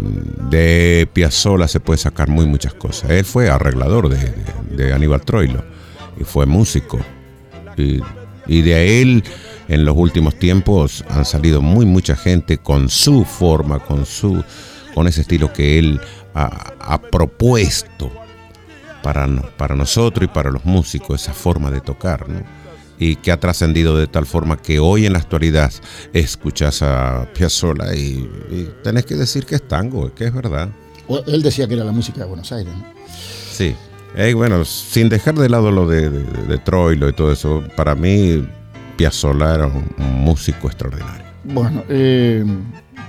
[0.52, 3.10] de Piazzolla se puede sacar muy muchas cosas.
[3.10, 4.34] Él fue arreglador de,
[4.76, 5.64] de- Aníbal Troilo
[6.20, 7.00] y fue músico.
[7.78, 9.24] Y, de él,
[9.68, 14.44] en los últimos tiempos, han salido muy mucha gente con su forma, con su,
[14.94, 16.00] con ese estilo que él
[16.36, 18.12] ha, propuesto
[19.02, 19.28] para,
[19.58, 22.42] para nosotros y para los músicos, esa forma de tocar, ¿no?
[22.98, 25.72] Y que ha trascendido de tal forma que hoy en la actualidad
[26.14, 30.70] escuchas a Piazzolla y, y tenés que decir que es tango, que es verdad.
[31.28, 32.74] Él decía que era la música de Buenos Aires.
[32.74, 32.84] ¿no?
[33.52, 33.76] Sí.
[34.16, 37.96] Eh, bueno, sin dejar de lado lo de, de, de Troilo y todo eso, para
[37.96, 38.48] mí
[38.96, 41.26] Piazzolla era un, un músico extraordinario.
[41.44, 42.46] Bueno, eh,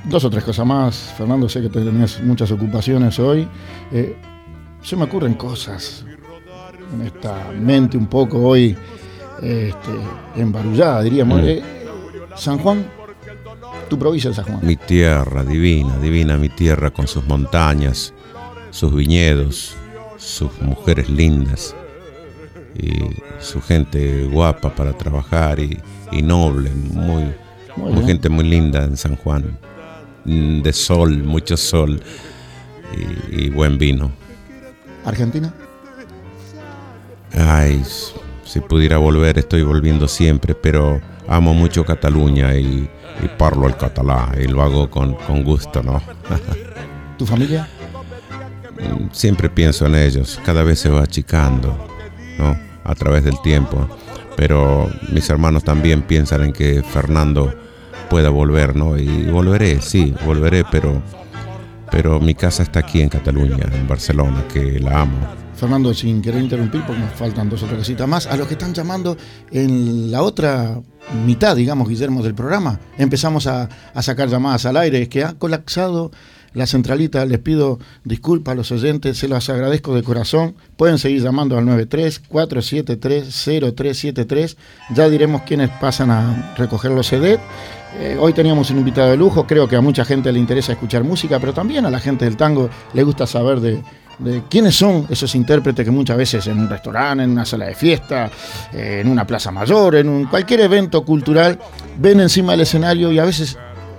[0.05, 1.15] dos o tres cosas más.
[1.17, 3.47] Fernando, sé que tenés muchas ocupaciones hoy.
[3.93, 4.17] Eh,
[4.83, 6.05] se me ocurren cosas
[6.93, 8.77] en esta mente un poco hoy
[9.43, 9.91] este,
[10.37, 11.43] embarullada, diríamos.
[11.43, 11.47] Mm.
[11.47, 11.63] Eh,
[12.37, 12.87] San Juan,
[13.89, 14.61] tu provincia de San Juan.
[14.63, 18.13] Mi tierra, divina, divina mi tierra con sus montañas,
[18.71, 19.75] sus viñedos,
[20.19, 21.75] sus mujeres lindas
[22.75, 22.91] y
[23.41, 25.79] su gente guapa para trabajar y,
[26.13, 27.25] y noble, muy,
[27.77, 28.07] Muy muy bien.
[28.07, 29.59] gente muy linda en San Juan,
[30.25, 32.03] de sol, mucho sol
[33.31, 34.13] y, y buen vino.
[35.05, 35.55] Argentina.
[37.33, 37.83] Ay,
[38.47, 42.89] si pudiera volver, estoy volviendo siempre, pero amo mucho Cataluña y,
[43.23, 46.01] y parlo el catalán y lo hago con, con gusto, ¿no?
[47.19, 47.69] ¿Tu familia?
[49.11, 51.77] Siempre pienso en ellos, cada vez se va achicando,
[52.39, 52.57] ¿no?
[52.85, 53.89] A través del tiempo.
[54.37, 57.55] Pero mis hermanos también piensan en que Fernando
[58.11, 58.99] pueda volver, ¿no?
[58.99, 61.03] Y volveré, sí, volveré, pero,
[61.91, 65.46] pero mi casa está aquí en Cataluña, en Barcelona, que la amo.
[65.57, 68.55] Fernando, sin querer interrumpir, porque nos faltan dos o tres cositas más, a los que
[68.55, 69.17] están llamando
[69.51, 70.81] en la otra
[71.25, 75.35] mitad, digamos, Guillermo, del programa, empezamos a, a sacar llamadas al aire, es que ha
[75.35, 76.11] colapsado
[76.57, 81.23] la centralita, les pido disculpas a los oyentes, se los agradezco de corazón, pueden seguir
[81.23, 84.57] llamando al 93-473-0373,
[84.95, 87.39] ya diremos quiénes pasan a recoger los CD.
[87.99, 91.05] Eh, hoy teníamos un invitado de lujo, creo que a mucha gente le interesa escuchar
[91.05, 93.83] música, pero también a la gente del tango le gusta saber de,
[94.19, 97.75] de quiénes son esos intérpretes que muchas veces en un restaurante, en una sala de
[97.75, 98.31] fiesta,
[98.73, 101.59] eh, en una plaza mayor, en un, cualquier evento cultural,
[101.99, 103.59] ven encima del escenario y a veces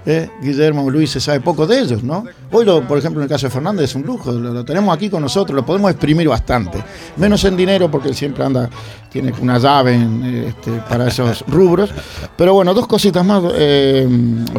[0.09, 2.23] eh, Guillermo Luis se sabe poco de ellos, ¿no?
[2.51, 4.95] Hoy, lo, por ejemplo, en el caso de Fernández es un lujo, lo, lo tenemos
[4.95, 6.81] aquí con nosotros, lo podemos exprimir bastante,
[7.17, 8.69] menos en dinero porque él siempre anda,
[9.11, 11.89] tiene una llave en, eh, este, para esos rubros.
[12.37, 14.07] Pero bueno, dos cositas más, eh,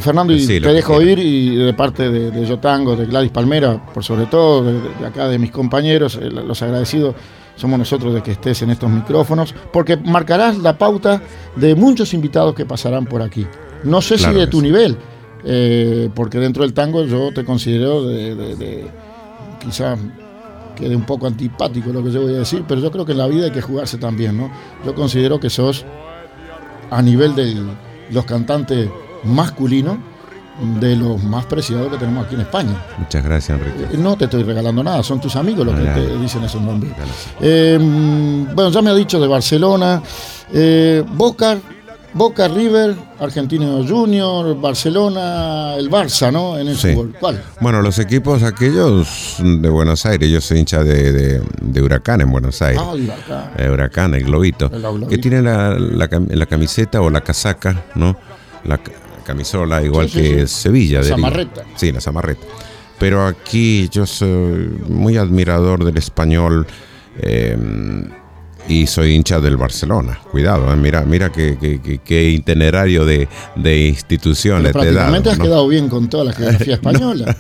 [0.01, 3.83] Fernando, y Sí, te dejo ir y de parte de, de Yotango, de Gladys Palmera,
[3.95, 7.15] por sobre todo, de, de acá de mis compañeros, eh, los agradecidos
[7.57, 11.23] somos nosotros de que estés en estos micrófonos, porque marcarás la pauta
[11.57, 13.47] de muchos invitados que pasarán por aquí.
[13.83, 14.65] No sé Claro si de tu sí.
[14.65, 14.97] nivel,
[15.45, 18.91] eh, porque dentro del tango yo te considero de, de- de-
[19.61, 19.97] quizá
[20.77, 23.19] quede un poco antipático lo que yo voy a decir, pero yo creo que en
[23.19, 24.51] la vida hay que jugarse también, ¿no?
[24.85, 25.85] Yo considero que sos
[26.91, 27.57] a nivel de
[28.11, 28.89] los cantantes
[29.25, 29.99] masculinos,
[30.81, 32.85] de los más preciados que tenemos aquí en España.
[32.99, 33.95] Muchas gracias, Enrique.
[33.95, 36.43] Eh, No te estoy regalando nada, son tus amigos los Ah, que ya, te dicen
[36.45, 36.93] esos nombres.
[37.41, 40.03] Eh, mm, bueno, ya me ha dicho de Barcelona,
[40.53, 41.59] eh, Boca,
[42.19, 46.59] Boca River, Argentino Junior, Barcelona, el Barça, ¿no?
[46.59, 46.93] En el Sí.
[46.93, 47.15] fútbol.
[47.21, 47.43] ¿Cuál?
[47.61, 52.31] Bueno, los equipos aquellos de Buenos Aires, yo soy hincha de, de- de Huracán en
[52.33, 52.83] Buenos Aires.
[52.85, 53.51] Ah, el Barça.
[53.57, 55.07] Eh, Huracán, el globito, El globito.
[55.09, 58.17] que tiene la, la cam- la camiseta o la casaca, ¿no?
[58.65, 58.93] La ca-
[59.25, 60.47] camisola, igual Sí, sí, que.
[60.49, 60.99] Sevilla.
[60.99, 61.17] La de Liga.
[61.17, 61.63] zamarreta.
[61.77, 62.43] Sí, la zamarreta.
[62.99, 66.67] Pero aquí yo soy muy admirador del español
[67.21, 67.57] eh,
[68.69, 70.19] y soy hincha del Barcelona.
[70.31, 75.11] Cuidado, eh, mira, mira qué, qué- qué- itinerario de, de instituciones Pero te he dado.
[75.11, 75.45] prácticamente has ¿no?
[75.45, 77.37] quedado bien con toda la geografía española.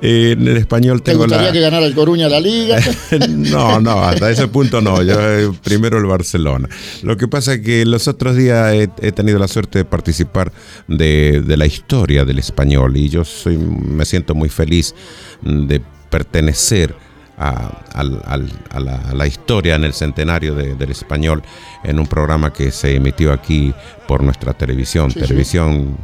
[0.00, 1.52] Eh, en el español ¿Te tengo gustaría la...
[1.52, 2.78] que ganara el Coruña la liga?
[3.28, 5.02] No, no, hasta ese punto no.
[5.02, 6.68] Yo eh, primero el Barcelona.
[7.02, 10.52] Lo que pasa es que los otros días he, he tenido la suerte de participar
[10.86, 14.94] de, de la historia del español y yo soy, me siento muy feliz
[15.42, 16.94] de pertenecer
[17.38, 18.22] a, al-
[18.70, 21.42] a la, a la historia en el centenario de- del español
[21.84, 23.72] en un programa que se emitió aquí
[24.06, 25.26] por nuestra televisión, Sí, sí.
[25.26, 25.96] televisión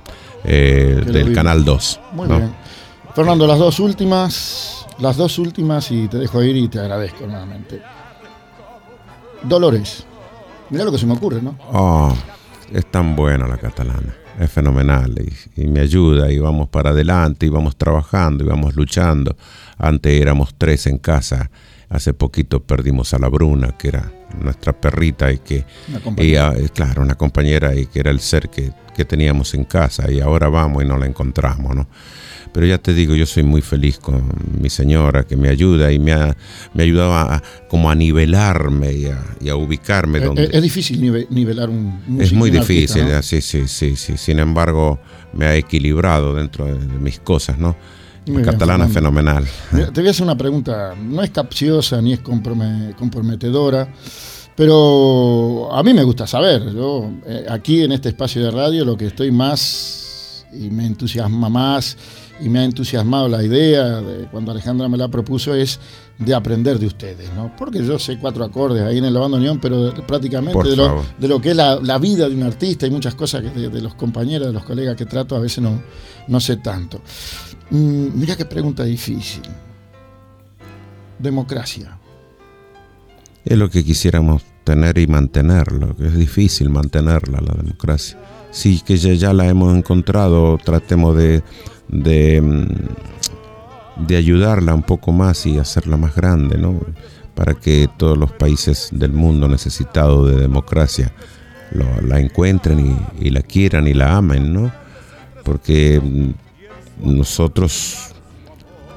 [0.44, 1.34] eh, del.
[1.34, 2.00] Canal 2.
[2.12, 2.36] Muy ¿no?
[2.38, 2.54] bien.
[3.14, 7.80] Fernando, las dos últimas, las dos últimas y te dejo ir y te agradezco nuevamente.
[9.42, 10.04] Dolores.
[10.70, 11.56] Mira lo que se me ocurre, ¿no?
[11.72, 12.14] Oh,
[12.72, 14.14] es tan buena la catalana.
[14.38, 15.14] Es fenomenal
[15.56, 19.36] y, y me ayuda y vamos para adelante y vamos trabajando y vamos luchando.
[19.78, 21.50] Antes éramos tres en casa.
[21.88, 24.10] Hace poquito perdimos a la Bruna, que era
[24.40, 25.64] nuestra perrita y que,
[26.02, 26.48] compañía.
[26.48, 30.10] ah, eh, claro, una compañera y que era el ser que, que teníamos en casa
[30.10, 31.86] y ahora vamos y no la encontramos, ¿no?
[32.54, 34.22] Pero ya te digo, yo soy muy feliz con
[34.60, 36.36] mi señora que me ayuda y me ha,
[36.72, 40.50] me ha ayudado a, como a nivelarme y a, y a ubicarme Eh, donde, eh,
[40.52, 43.16] es difícil nive- nivelar un músico, es muy un artista, difícil, ¿no?
[43.18, 44.16] ah, sí, sí, sí, sí.
[44.16, 45.00] Sin embargo,
[45.32, 47.74] me ha equilibrado dentro de, de mis cosas, ¿no?
[48.26, 49.20] Muy La bien, catalana es Fernando.
[49.20, 49.92] fenomenal.
[49.92, 53.88] Te voy a hacer una pregunta, no es capciosa ni es comprome- comprometedora,
[54.56, 56.72] pero a mí me gusta saber.
[56.72, 61.48] Yo eh, aquí en este espacio de radio lo que estoy más y me entusiasma
[61.48, 61.96] más
[62.40, 65.78] y me ha entusiasmado la idea de cuando Alejandra me la propuso es
[66.18, 67.54] de aprender de ustedes, ¿no?
[67.56, 71.04] Porque yo sé cuatro acordes ahí en el Lavando Unión, pero de- prácticamente de lo,
[71.18, 73.68] de lo que es la, la vida de un artista y muchas cosas que de,
[73.68, 75.80] de los compañeros, de los colegas que trato, a veces no,
[76.28, 77.00] no sé tanto.
[77.70, 79.42] Mm, mira qué pregunta difícil.
[81.18, 81.98] Democracia.
[83.44, 88.18] Es lo que quisiéramos tener y mantenerlo, que es difícil mantenerla, la democracia.
[88.54, 91.42] Sí, que ya, la hemos encontrado, tratemos de,
[91.88, 96.78] de, mm, de ayudarla un poco más y hacerla más grande, ¿no?
[97.34, 101.12] Para que todos los países del mundo necesitados de democracia
[101.72, 104.70] la encuentren y, la quieran y la amen, ¿no?
[105.42, 108.14] Porque mm, nosotros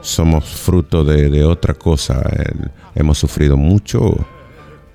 [0.01, 2.21] somos fruto de, de otra cosa.
[2.31, 2.53] eh,
[2.93, 4.23] hemos sufrido mucho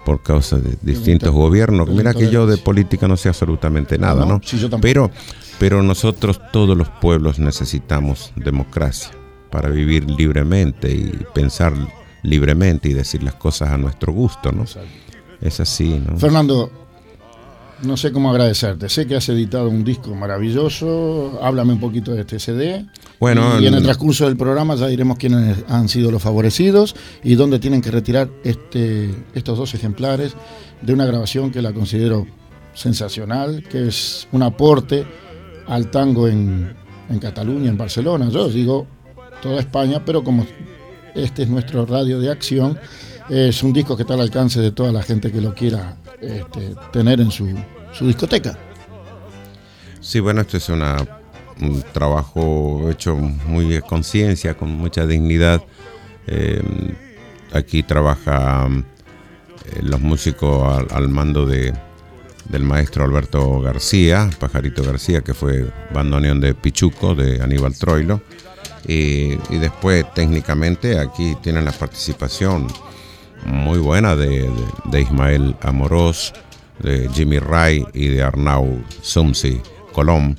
[0.04, 1.88] por causa de distintos gobiernos.
[1.88, 4.40] Mira que yo de política no sé absolutamente nada, No, ¿no?
[4.42, 4.68] sí, yo.
[4.80, 5.10] Pero,
[5.58, 9.10] pero nosotros, todos los pueblos, necesitamos democracia
[9.50, 11.74] para vivir libremente y pensar
[12.22, 14.64] libremente y decir las cosas a nuestro gusto, ¿no?
[15.40, 16.16] Es así, ¿no?
[16.18, 16.70] Fernando,
[17.82, 18.88] no sé cómo agradecerte.
[18.88, 21.38] Sé que has editado un disco maravilloso.
[21.42, 22.86] Háblame un poquito de este CD.
[23.18, 27.34] Bueno, y en el transcurso del programa ya diremos quiénes han sido los favorecidos y
[27.34, 30.34] dónde tienen que retirar este, estos dos ejemplares
[30.80, 32.26] de una grabación que la considero
[32.74, 35.04] sensacional, que es un aporte
[35.66, 36.74] al tango en,
[37.08, 38.28] en Cataluña, en Barcelona.
[38.30, 38.86] Yo digo
[39.40, 40.46] toda España, pero como
[41.14, 42.78] este es nuestro radio de acción,
[43.28, 46.74] es un disco que está al alcance de toda la gente que lo quiera este,
[46.92, 47.48] tener en su,
[47.92, 48.56] su discoteca.
[50.00, 50.96] Sí, bueno, esto es una,
[51.60, 55.62] un trabajo hecho muy de conciencia, con mucha dignidad.
[56.26, 56.62] Eh,
[57.52, 58.86] aquí trabajan
[59.82, 61.72] los músicos al, al mando de,
[62.48, 68.22] del maestro Alberto García, Pajarito García, que fue bandoneón de Pichuco, de Aníbal Troilo.
[68.86, 72.66] Y, y después, técnicamente, aquí tienen la participación
[73.44, 74.50] muy buena de,
[74.86, 76.32] de- Ismael Amorós,
[76.78, 79.60] de Jimmy Ray y de Arnau Sumsi
[79.92, 80.36] Colón.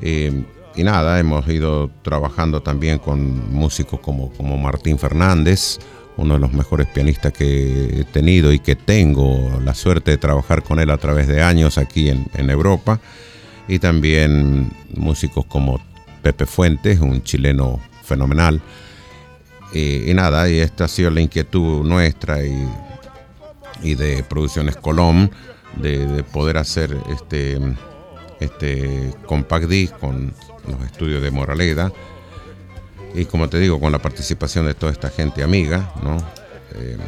[0.00, 0.44] Eh,
[0.74, 5.78] y nada, hemos ido trabajando también con músicos como, como Martín Fernández,
[6.18, 10.62] uno de los mejores pianistas que he tenido y que tengo la suerte de trabajar
[10.62, 13.00] con él a través de años aquí en, en Europa.
[13.68, 15.80] Y también músicos como
[16.22, 18.60] Pepe Fuentes, un chileno fenomenal.
[19.72, 22.68] Y, nada, y esta ha sido la inquietud nuestra y,
[23.82, 25.30] y de Producciones Colón
[25.76, 27.58] de, de poder hacer este
[28.40, 30.32] este compact disc con
[30.68, 31.92] los estudios de Moraleda
[33.14, 36.18] y como te digo con la participación de toda esta gente amiga, ¿no?
[36.74, 36.98] Eh,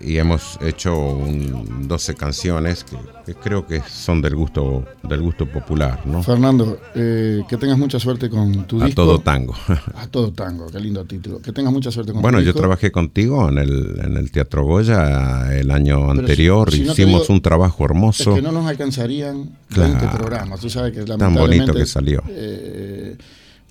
[0.00, 5.46] y hemos hecho un 12 canciones que, que creo que son del gusto del gusto
[5.46, 6.22] popular, ¿no?
[6.22, 9.02] Fernando, eh, que tengas mucha suerte con tu A disco.
[9.04, 9.54] todo tango.
[9.96, 11.40] A todo tango, qué lindo título.
[11.40, 12.60] Que tengas mucha suerte con Bueno, tu yo disco.
[12.60, 16.94] trabajé contigo en el, en el Teatro Goya el año Pero anterior, si- si no
[16.94, 18.34] te hicimos digo- un trabajo Es hermoso.
[18.34, 19.94] que no nos alcanzarían Claro.
[19.98, 20.60] 20 programas.
[20.60, 22.22] Tú sabes que Tan lamentablemente, bonito que salió.
[22.28, 23.16] eh,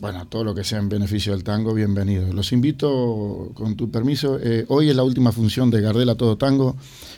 [0.02, 2.34] bueno, todo lo que sea en beneficio del tango, bienvenido.
[2.34, 6.40] Los invito, con tu permiso, eh, hoy es la última función de Gardel a todo
[6.40, 6.76] tango.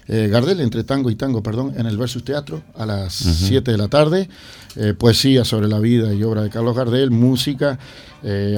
[0.09, 3.77] Eh, Gardel entre tango y tango, perdón, en el Versus Teatro a las 7 de
[3.77, 4.27] la tarde.
[4.75, 7.79] Eh, poesía sobre la vida y obra de Carlos Gardel, música.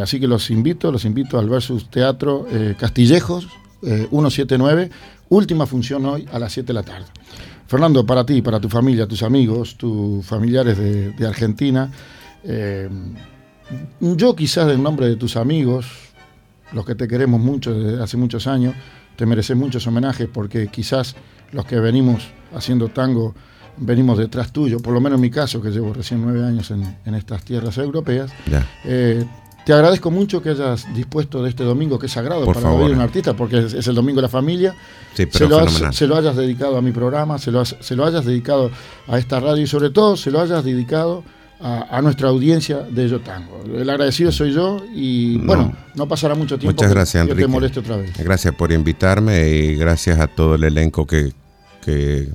[0.02, 2.48] Así que los invito, los invito al Versus Teatro
[2.80, 3.48] Castillejos,
[3.84, 4.90] eh, 179,
[5.30, 7.06] última función hoy a las 7 de la tarde.
[7.68, 11.92] Fernando, para ti, para tu familia, tus amigos, tus familiares de, de Argentina,
[14.00, 15.86] yo quizás en nombre de tus amigos,
[16.74, 18.74] los que te queremos mucho desde hace muchos años,
[19.16, 21.16] te mereces muchos homenajes porque quizás
[21.52, 23.34] los que venimos haciendo tango
[23.78, 26.98] venimos detrás tuyo, por lo menos en mi caso, que llevo recién nueve años en,
[27.06, 28.32] en estas tierras europeas.
[28.86, 29.26] Eh,
[29.66, 32.84] te agradezco mucho que hayas dispuesto de este domingo, que es sagrado Por para favor.
[32.86, 34.76] oír un artista, porque es, es el domingo de la familia.
[35.16, 35.94] Sí, se, lo has- fenomenal.
[35.94, 38.70] se lo hayas dedicado a mi programa, se lo, has- se lo hayas dedicado
[39.08, 41.24] a esta radio y sobre todo se lo hayas dedicado
[41.66, 43.64] a, a nuestra audiencia de Yo Tango.
[43.66, 45.46] El agradecido soy yo y No.
[45.48, 48.16] bueno, no pasará mucho tiempo Muchas que gracias, yo te moleste otra vez.
[48.20, 51.34] Gracias por invitarme y gracias a todo el elenco que,
[51.84, 52.30] que,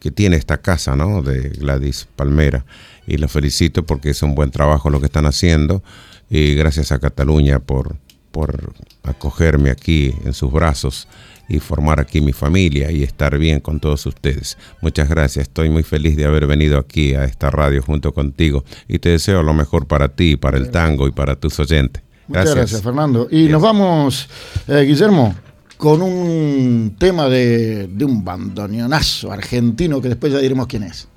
[0.00, 1.22] que tiene esta casa, ¿no?
[1.22, 2.64] De Gladys Palmera.
[3.06, 5.84] Y los felicito porque es un buen trabajo lo que están haciendo.
[6.28, 7.94] Y gracias a Cataluña por,
[8.30, 8.72] por
[9.02, 11.08] acogerme aquí en sus brazos
[11.48, 14.58] y formar aquí mi familia y estar bien con todos ustedes.
[14.82, 15.44] Muchas gracias.
[15.44, 19.42] Estoy muy feliz de haber venido aquí a esta radio junto contigo y te deseo
[19.42, 22.02] lo mejor para ti, para el tango y para tus oyentes.
[22.26, 23.28] Muchas gracias, Fernando.
[23.30, 24.28] Y nos vamos,
[24.68, 25.34] eh, Guillermo,
[25.78, 31.08] con un tema de, de un bandoneonazo argentino que después ya diremos quién es.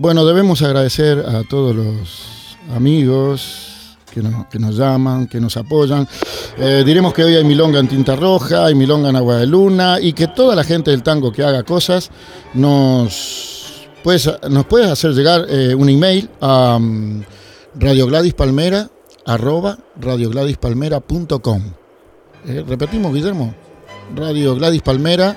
[0.00, 6.08] Bueno, debemos agradecer a todos los amigos que nos, que nos llaman, que nos apoyan.
[6.56, 10.00] Eh, diremos que hoy hay milonga en tinta roja, hay milonga en agua de luna
[10.00, 12.10] y que toda la gente del tango que haga cosas
[12.54, 17.22] nos, puedes, nos puedes hacer llegar eh, un email a um,
[17.74, 18.88] Radio Gladys Palmera
[19.26, 21.62] arroba radiogradispalmera.com.
[22.46, 23.54] Eh, repetimos, Guillermo.
[24.16, 25.36] Radio Gladys Palmera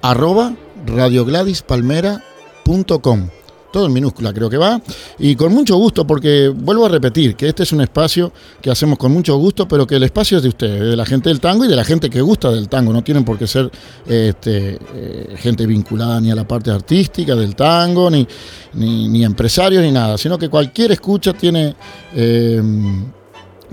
[0.00, 0.54] arroba
[0.86, 3.37] radiogradispalmera.com
[3.72, 4.80] todo en minúscula creo que va,
[5.18, 8.98] y con mucho gusto, porque vuelvo a repetir que este es un espacio que hacemos
[8.98, 11.64] con mucho gusto, pero que el espacio es de ustedes, de la gente del tango
[11.64, 13.70] y de la gente que gusta del tango, no tienen por qué ser
[14.06, 18.26] este, eh, gente vinculada ni a la parte artística del tango, ni,
[18.74, 21.74] ni, ni empresarios, ni nada, sino que cualquier escucha tiene...
[22.14, 22.62] eh,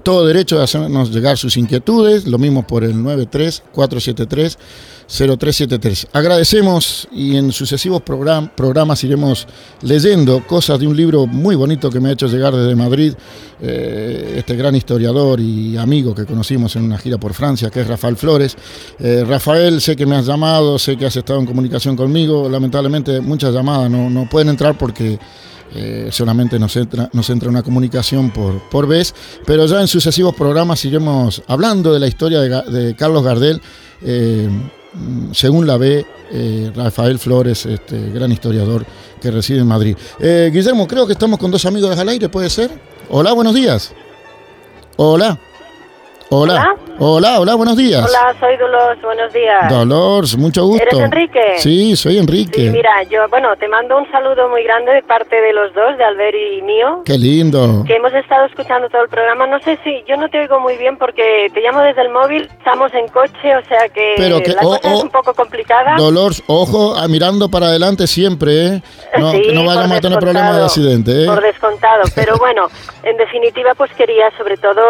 [0.04, 2.94] todo derecho de hacernos llegar sus inquietudes, lo mismo por el
[5.08, 6.08] 93-473-0373.
[6.14, 9.48] Agradecemos y en sucesivos program- programas iremos
[9.82, 13.14] leyendo cosas de un libro muy bonito que me ha hecho llegar desde Madrid
[13.62, 17.88] eh, este gran historiador y amigo que conocimos en una gira por Francia, que es
[17.88, 18.56] Rafael Flores.
[19.00, 23.22] Eh, Rafael, sé que me has llamado, sé que has estado en comunicación conmigo, lamentablemente
[23.22, 25.20] muchas llamadas no, no pueden entrar porque...
[25.78, 29.14] Eh, solamente nos entra, nos entra una comunicación por, por vez,
[29.46, 33.60] pero ya en sucesivos programas iremos hablando de la historia de, Carlos Gardel,
[34.04, 34.48] eh,
[35.32, 38.86] según la ve eh, Rafael Flores, este gran historiador
[39.22, 39.96] que reside en Madrid.
[40.20, 42.72] Eh, Guillermo, creo que estamos con dos amigos al aire, ¿puede ser?
[43.10, 43.94] Hola, buenos días.
[44.98, 45.40] Hola.
[46.30, 46.76] Hola.
[46.98, 48.04] Hola, hola, buenos días.
[48.08, 49.70] Hola, soy Dolores, buenos días.
[49.70, 50.82] Dolores, mucho gusto.
[50.84, 51.42] ¿Eres Enrique?
[51.58, 52.62] Sí, soy Enrique.
[52.62, 55.98] Sí, mira, yo, bueno, te mando un saludo muy grande de parte de los dos,
[55.98, 57.84] de Albert y mío, Qué lindo.
[57.86, 59.46] que hemos estado escuchando todo el programa.
[59.46, 62.50] No sé si, yo no te oigo muy bien porque te llamo desde el móvil,
[62.58, 64.98] estamos en coche, o sea que, Pero que- la oh, cosa oh.
[64.98, 65.96] es un poco complicada.
[65.98, 68.82] Dolores, ojo, ah, mirando para adelante siempre, ¿eh?
[69.20, 71.28] No, Sí, que no vayamos a tener problemas de accidente, ¿eh?
[71.28, 72.68] Por descontado, pero bueno,
[73.04, 74.82] en definitiva pues quería sobre todo,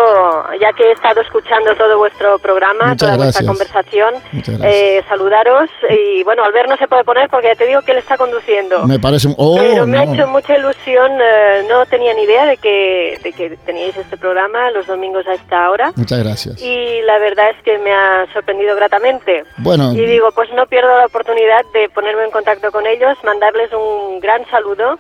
[0.62, 3.48] ya que he estado escuchando todo vuestro programa, Muchas toda vuestra gracias.
[3.48, 4.74] conversación, Muchas gracias.
[4.82, 7.98] eh, saludaros y bueno, Albert no se puede poner porque ya te digo que él
[7.98, 8.86] está conduciendo.
[8.88, 9.28] Me parece...
[9.28, 13.20] un- Oh, Pero me ha hecho mucha ilusión, eh, no tenía ni idea de que,
[13.22, 15.92] de que teníais este programa los domingos a esta hora.
[15.96, 16.62] Muchas gracias.
[16.62, 19.44] Y la verdad es que me ha sorprendido gratamente.
[19.58, 23.72] Bueno, Y digo, pues no pierdo la oportunidad de ponerme en contacto con ellos, mandarles
[23.74, 24.98] un gran saludo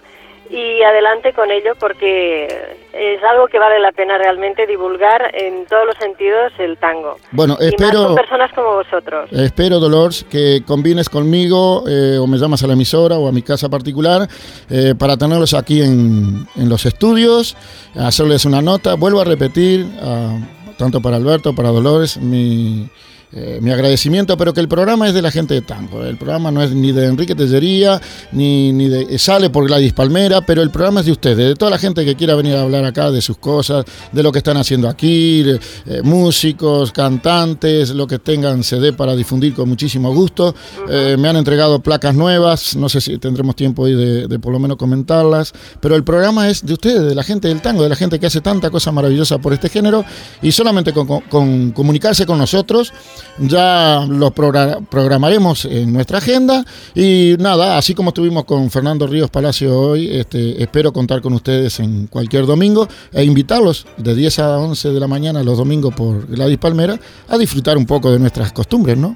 [0.55, 2.45] y adelante con ello porque
[2.93, 7.17] es algo que vale la pena realmente divulgar en todos los sentidos el tango.
[7.31, 8.05] bueno, Y más espero...
[8.05, 9.29] con personas como vosotros.
[9.33, 13.41] Espero, Dolores, que combines conmigo eh, o me llamas a la emisora o a mi
[13.41, 14.29] casa particular
[14.69, 17.57] eh, para tenerlos aquí en, en los estudios,
[17.99, 18.95] hacerles una nota.
[18.95, 20.37] Vuelvo a repetir, ah,
[20.77, 22.89] tanto para Alberto, para Dolores, mi,
[23.35, 26.03] eh, mi agradecimiento, pero que el programa es de la gente de tango.
[26.05, 29.01] El programa no es ni de Enrique Tellería, ni, ni de.
[29.09, 32.05] eh, sale por Gladys Palmera, pero el programa es de ustedes, de toda la gente
[32.05, 35.43] que quiera venir a hablar acá de sus cosas, de lo que están haciendo aquí,
[35.85, 40.55] eh, músicos, cantantes, lo que tengan CD para difundir con muchísimo gusto.
[40.89, 44.53] Eh, me han entregado placas nuevas, no sé si tendremos tiempo hoy de, de por
[44.53, 47.89] lo menos comentarlas, pero el programa es de ustedes, de la gente del tango, de
[47.89, 50.05] la gente que hace tanta cosa maravillosa por este género
[50.41, 52.93] y solamente con, con- con comunicarse con nosotros
[53.37, 59.29] ya los progra- programaremos en nuestra agenda y nada, así como estuvimos con Fernando Ríos
[59.29, 64.57] Palacio hoy, este, espero contar con ustedes en cualquier domingo e invitarlos de 10 a
[64.59, 68.51] 11 de la mañana los domingos por Gladys Palmera a disfrutar un poco de nuestras
[68.51, 69.15] costumbres, ¿no?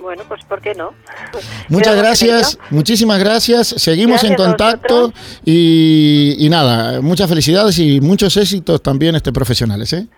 [0.00, 0.90] Bueno, pues ¿por qué no?
[1.68, 3.68] Muchas gracias, muchísimas gracias.
[3.76, 5.12] Seguimos en Gracias contacto
[5.44, 9.92] y nada, muchas felicidades y muchos éxitos también este profesionales.
[9.92, 10.08] ¿eh?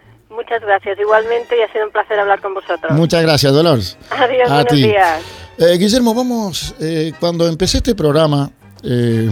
[0.53, 0.99] Muchas gracias.
[0.99, 2.93] Igualmente y ha sido un placer hablar con vosotros.
[2.93, 3.97] Muchas gracias, Dolores.
[4.11, 4.83] Adiós, A buenos ti.
[4.83, 5.23] días.
[5.57, 8.51] Eh, Guillermo, vamos, eh, cuando empecé este programa,
[8.83, 9.31] eh,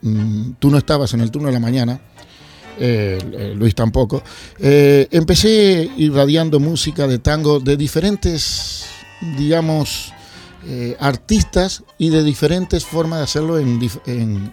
[0.00, 2.00] mm, tú no estabas en el turno de la mañana,
[3.54, 4.22] Luis tampoco,
[4.60, 8.88] empecé irradiando música de tango de diferentes,
[9.36, 10.12] digamos,
[10.70, 14.52] eh, artistas y de diferentes formas de hacerlo en,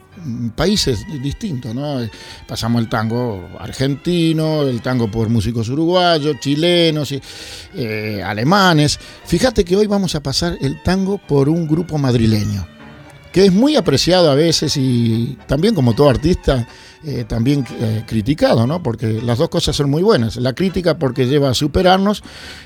[0.56, 1.76] países distintos.
[1.76, 2.02] ¿no?
[2.02, 2.10] Eh,
[2.48, 7.14] Pasamos el tango argentino, el tango por músicos uruguayos, chilenos,
[7.74, 8.98] eh, alemanes.
[9.26, 12.75] Fíjate que hoy vamos a pasar el tango por un grupo madrileño
[13.36, 16.66] que es muy apreciado a veces y también como todo artista,
[17.04, 18.82] eh, también eh, criticado, ¿no?
[18.82, 20.38] Porque las dos cosas son muy buenas.
[20.38, 22.24] La crítica porque lleva a superarnos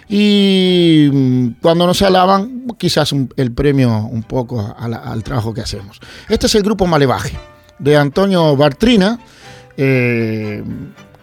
[0.07, 5.99] y mm, cuando nos alaban, quizás el premio un poco al trabajo que hacemos.
[6.29, 7.35] Este es el grupo Malevaje,
[7.79, 9.19] de Antonio Bartrina,
[9.75, 10.63] eh,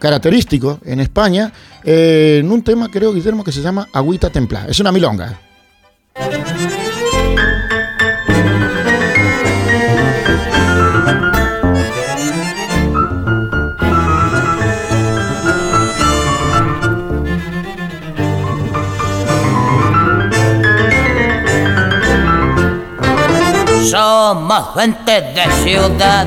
[0.01, 1.53] característico en España,
[1.85, 4.67] en un tema creo, Guillermo, que se llama Agüita Templada.
[4.67, 5.39] Es una milonga.
[23.91, 26.27] Somos gente de ciudad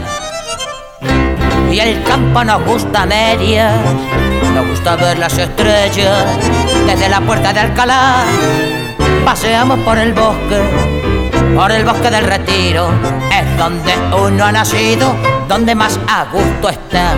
[1.70, 3.74] y el campo nos gusta a medias.
[4.56, 6.26] Nos gusta ver las estrellas
[6.86, 8.24] desde la puerta de Alcalá.
[9.26, 11.10] Paseamos por el bosque
[11.56, 12.90] por el bosque del retiro.
[13.38, 15.14] Es donde uno ha nacido,
[15.50, 17.16] donde más a gusto está.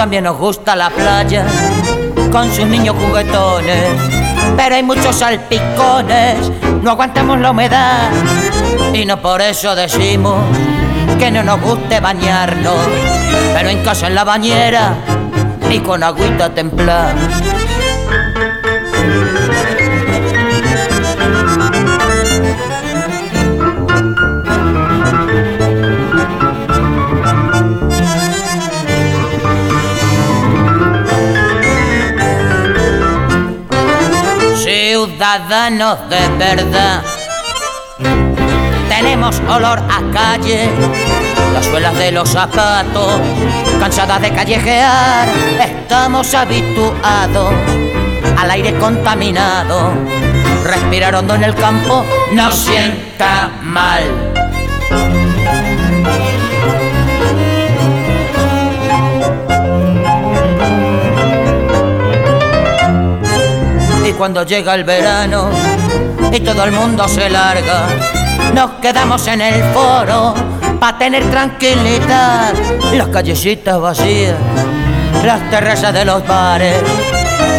[0.00, 1.44] También nos gusta la playa
[2.32, 3.84] con sus niños juguetones,
[4.56, 6.50] pero hay muchos salpicones,
[6.82, 8.10] no aguantamos la humedad.
[8.94, 10.38] Y no por eso decimos
[11.18, 12.78] que no nos guste bañarnos,
[13.52, 14.94] pero en casa en la bañera
[15.70, 17.14] y con agüita templada.
[35.00, 37.02] Ciudadanos de verdad
[38.90, 40.68] tenemos olor a calle,
[41.54, 43.18] las suelas de los zapatos,
[43.78, 45.26] cansadas de callejear,
[45.58, 47.50] estamos habituados
[48.36, 49.90] al aire contaminado.
[50.64, 54.02] Respirar hondo en el campo no sienta mal.
[64.20, 65.48] Cuando llega el verano
[66.30, 67.86] y todo el mundo se larga,
[68.54, 70.34] nos quedamos en el foro
[70.78, 72.52] para tener tranquilidad.
[72.92, 74.36] Las callecitas vacías,
[75.24, 76.82] las terrazas de los bares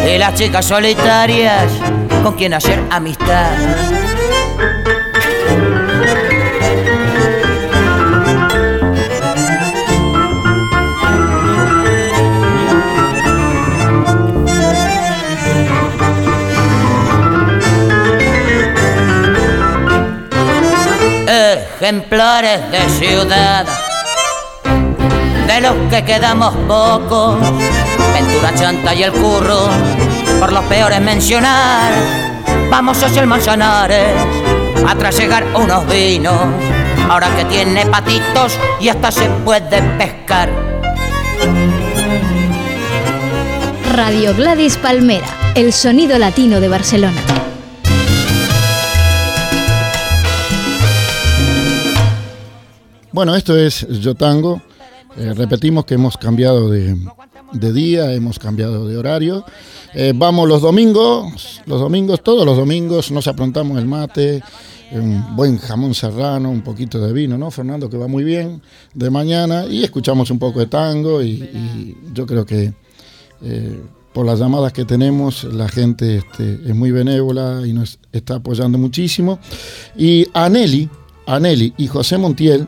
[0.08, 1.64] y las chicas solitarias
[2.22, 4.11] con quien hacer amistad.
[21.82, 23.66] Ejemplares de ciudad,
[25.48, 27.40] de los que quedamos pocos,
[28.14, 29.68] Ventura Chanta y el Curro,
[30.38, 31.92] por los peores mencionar,
[32.70, 34.14] vamos hacia el Manzanares,
[34.86, 36.40] a trasegar unos vinos,
[37.08, 40.50] ahora que tiene patitos y hasta se puede pescar.
[43.92, 45.26] Radio Gladys Palmera,
[45.56, 47.20] el sonido latino de Barcelona.
[53.12, 54.62] Bueno, esto es Yo Tango.
[55.18, 56.96] Eh, repetimos que hemos cambiado de,
[57.52, 59.44] día, hemos cambiado de horario.
[59.92, 64.42] Eh, vamos los domingos, los domingos, todos los domingos nos aprontamos el mate,
[64.92, 67.90] un buen jamón serrano, un poquito de vino, ¿no, Fernando?
[67.90, 68.62] Que va muy bien
[68.94, 72.72] de mañana y escuchamos un poco de tango y, yo creo que
[73.42, 73.80] eh,
[74.14, 78.78] por las llamadas que tenemos la gente este, es muy benévola y nos está apoyando
[78.78, 79.38] muchísimo.
[79.98, 80.88] Y Aneli,
[81.26, 82.66] Aneli y José Montiel,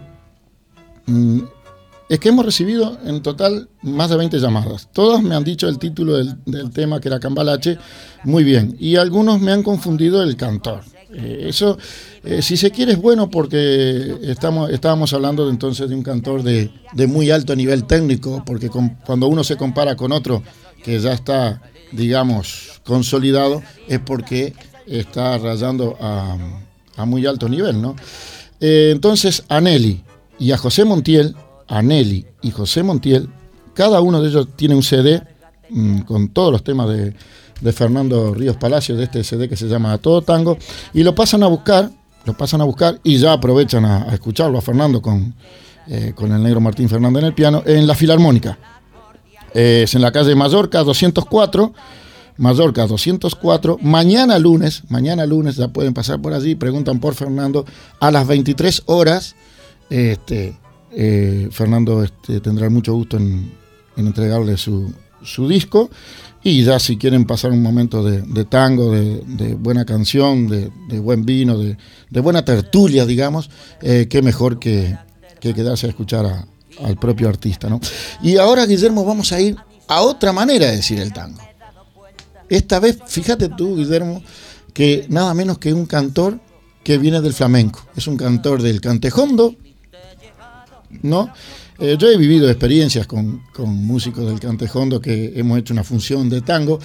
[2.09, 4.89] es que hemos recibido en total más de 20 llamadas.
[4.93, 7.79] Todos me han dicho el título del, tema, que era Cambalache,
[8.25, 8.77] muy bien.
[8.79, 10.83] Y algunos me han confundido el cantor.
[11.13, 11.79] Eh, eso,
[12.23, 16.71] eh, si se quiere, es bueno porque estamos, estábamos hablando entonces de un cantor de,
[17.07, 20.43] muy alto nivel técnico, porque cuando uno se compara con otro
[20.83, 24.53] que ya está, digamos, consolidado, es porque
[24.87, 26.37] está rayando a,
[26.97, 27.97] a muy alto nivel, ¿no?
[28.61, 30.03] Eh, entonces, a Nelly
[30.39, 31.35] y a José Montiel,
[31.69, 33.29] a Nelly y José Montiel,
[33.75, 35.23] cada uno de ellos tiene un CD
[35.71, 37.15] mm, con todos los temas de,
[37.73, 40.59] Fernando Ríos Palacios, de este CD que se llama Todo Tango,
[40.93, 41.91] y lo pasan a buscar,
[42.27, 45.35] lo pasan a buscar y ya aprovechan a, escucharlo a Fernando con,
[45.87, 48.59] eh, con el negro Martín Fernández en el piano, en la Filarmónica.
[49.55, 51.73] Es en la calle Mallorca 204.
[52.37, 53.79] Mallorca 204.
[53.81, 57.65] Mañana lunes, mañana lunes ya pueden pasar por allí, preguntan por Fernando
[58.01, 59.37] a las 23 horas.
[59.91, 60.57] Este,
[60.91, 63.53] eh, Fernando este, tendrá mucho gusto en,
[63.97, 64.93] en entregarle su,
[65.49, 65.91] disco.
[66.43, 71.59] Y ya si quieren pasar un momento de, tango, de, buena canción, de, buen vino,
[71.59, 71.77] de,
[72.21, 73.49] buena tertulia, digamos,
[73.81, 74.95] eh, qué mejor que,
[75.41, 76.47] que quedarse a escuchar
[76.83, 77.71] al propio artista.
[77.71, 77.81] ¿no?
[78.23, 79.57] Y ahora, Guillermo, vamos a ir
[79.89, 81.41] a otra manera de decir el tango.
[82.49, 84.23] Esta vez, fíjate tú, Guillermo,
[84.75, 86.41] que nada menos que un cantor
[86.83, 87.87] que viene del flamenco.
[87.97, 89.57] Es un cantor del cantejondo,
[91.03, 91.31] ¿no?
[91.79, 96.29] Eh, yo he vivido experiencias con, con músicos del cantejondo que hemos hecho una función
[96.29, 96.79] de tango.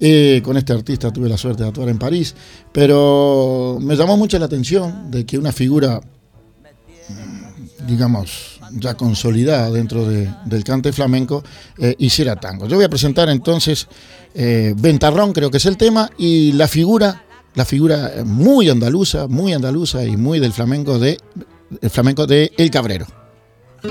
[0.00, 2.34] Eh, con este artista tuve la suerte de actuar en París,
[2.72, 6.00] pero me llamó mucho la atención de que una figura,
[7.08, 11.44] mm, digamos, ya consolidada dentro de- del cante flamenco,
[11.78, 12.66] eh, hiciera tango.
[12.66, 13.86] Yo voy a presentar entonces
[14.34, 17.22] Ventarrón, creo que es el tema, y la figura,
[17.54, 21.18] la figura muy andaluza, muy andaluza y muy del flamenco de,
[21.82, 23.04] el flamenco de El Cabrero.
[23.82, 23.90] Por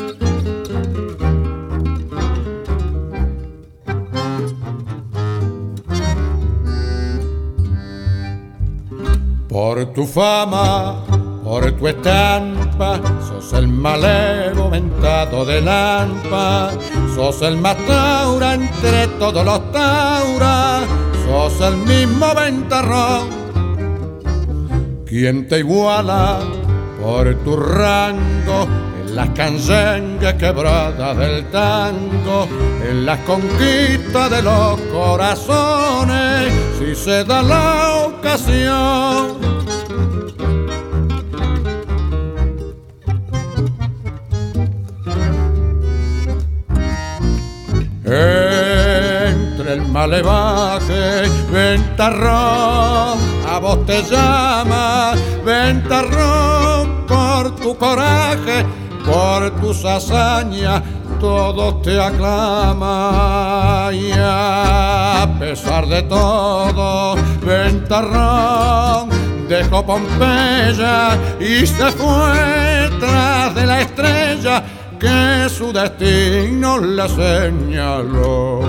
[9.93, 11.03] tu fama,
[11.43, 16.71] por tu estampa, sos el malevo mentado de Lampa,
[17.13, 20.85] sos el más taura entre todos los tauras,
[21.25, 23.27] sos el mismo ventarrón.
[25.05, 26.39] ¿Quién te iguala
[27.01, 28.90] por tu rango?
[29.14, 32.47] Las canyengues quebradas del tango,
[32.82, 39.38] en las conquistas de los corazones, si se da la ocasión.
[48.05, 55.14] Entre el malevaje, ventarrón, a vos te llama,
[55.45, 58.66] ventarrón, por tu coraje,
[59.06, 60.82] por tus hazañas,
[61.20, 69.10] todos te aclaman y a pesar de todo, ventarrón
[69.52, 74.64] dejó Pompeya y se fue tras de la estrella
[74.97, 78.62] que su destino le señaló.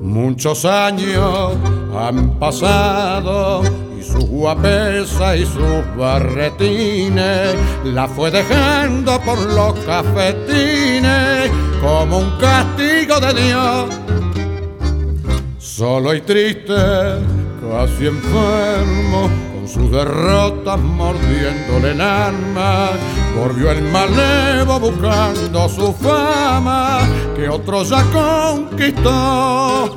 [0.00, 1.54] Muchos años
[1.98, 3.62] han pasado
[4.02, 11.50] y su guapesa y sus barretines la fue dejando por los cafetines
[11.80, 13.90] como un castigo de Dios.
[15.58, 16.74] Solo y triste,
[17.60, 22.90] casi enfermo, con sus derrotas mordiéndole el alma,
[23.38, 27.00] volvió el malevo buscando su fama
[27.36, 29.94] que otro ya conquistó.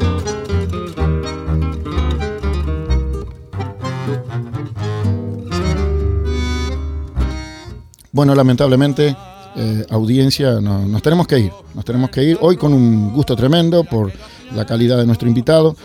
[8.15, 9.13] Bueno, lamentablemente,
[9.57, 11.51] eh, audiencia, no- nos tenemos que ir.
[11.73, 14.09] Nos tenemos que ir hoy con un gusto tremendo por
[14.55, 15.75] la calidad de nuestro invitado.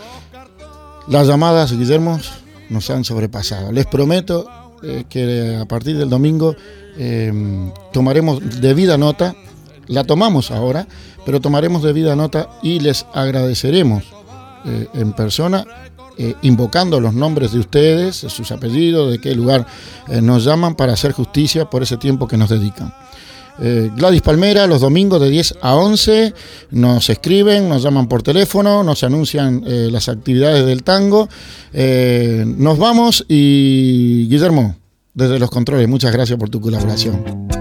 [1.09, 2.17] Las llamadas, Guillermo,
[2.69, 3.73] nos han sobrepasado.
[3.73, 4.47] Les prometo
[4.81, 6.55] eh, que a partir del domingo
[6.97, 7.33] eh,
[7.91, 9.35] tomaremos debida nota.
[9.87, 10.87] La tomamos ahora,
[11.25, 14.05] pero tomaremos debida nota y les agradeceremos
[14.63, 15.65] eh, en persona,
[16.23, 19.65] eh, invocando los nombres de ustedes, sus apellidos, de qué lugar
[20.07, 22.93] eh, nos llaman para hacer justicia por ese tiempo que nos dedican.
[23.59, 26.35] Eh, Gladys Palmera, los domingos de 10 a 11,
[26.69, 31.27] nos escriben, nos llaman por teléfono, nos anuncian las actividades del tango.
[31.73, 34.75] Nos vamos y Guillermo,
[35.15, 37.60] desde los controles, muchas gracias por tu colaboración.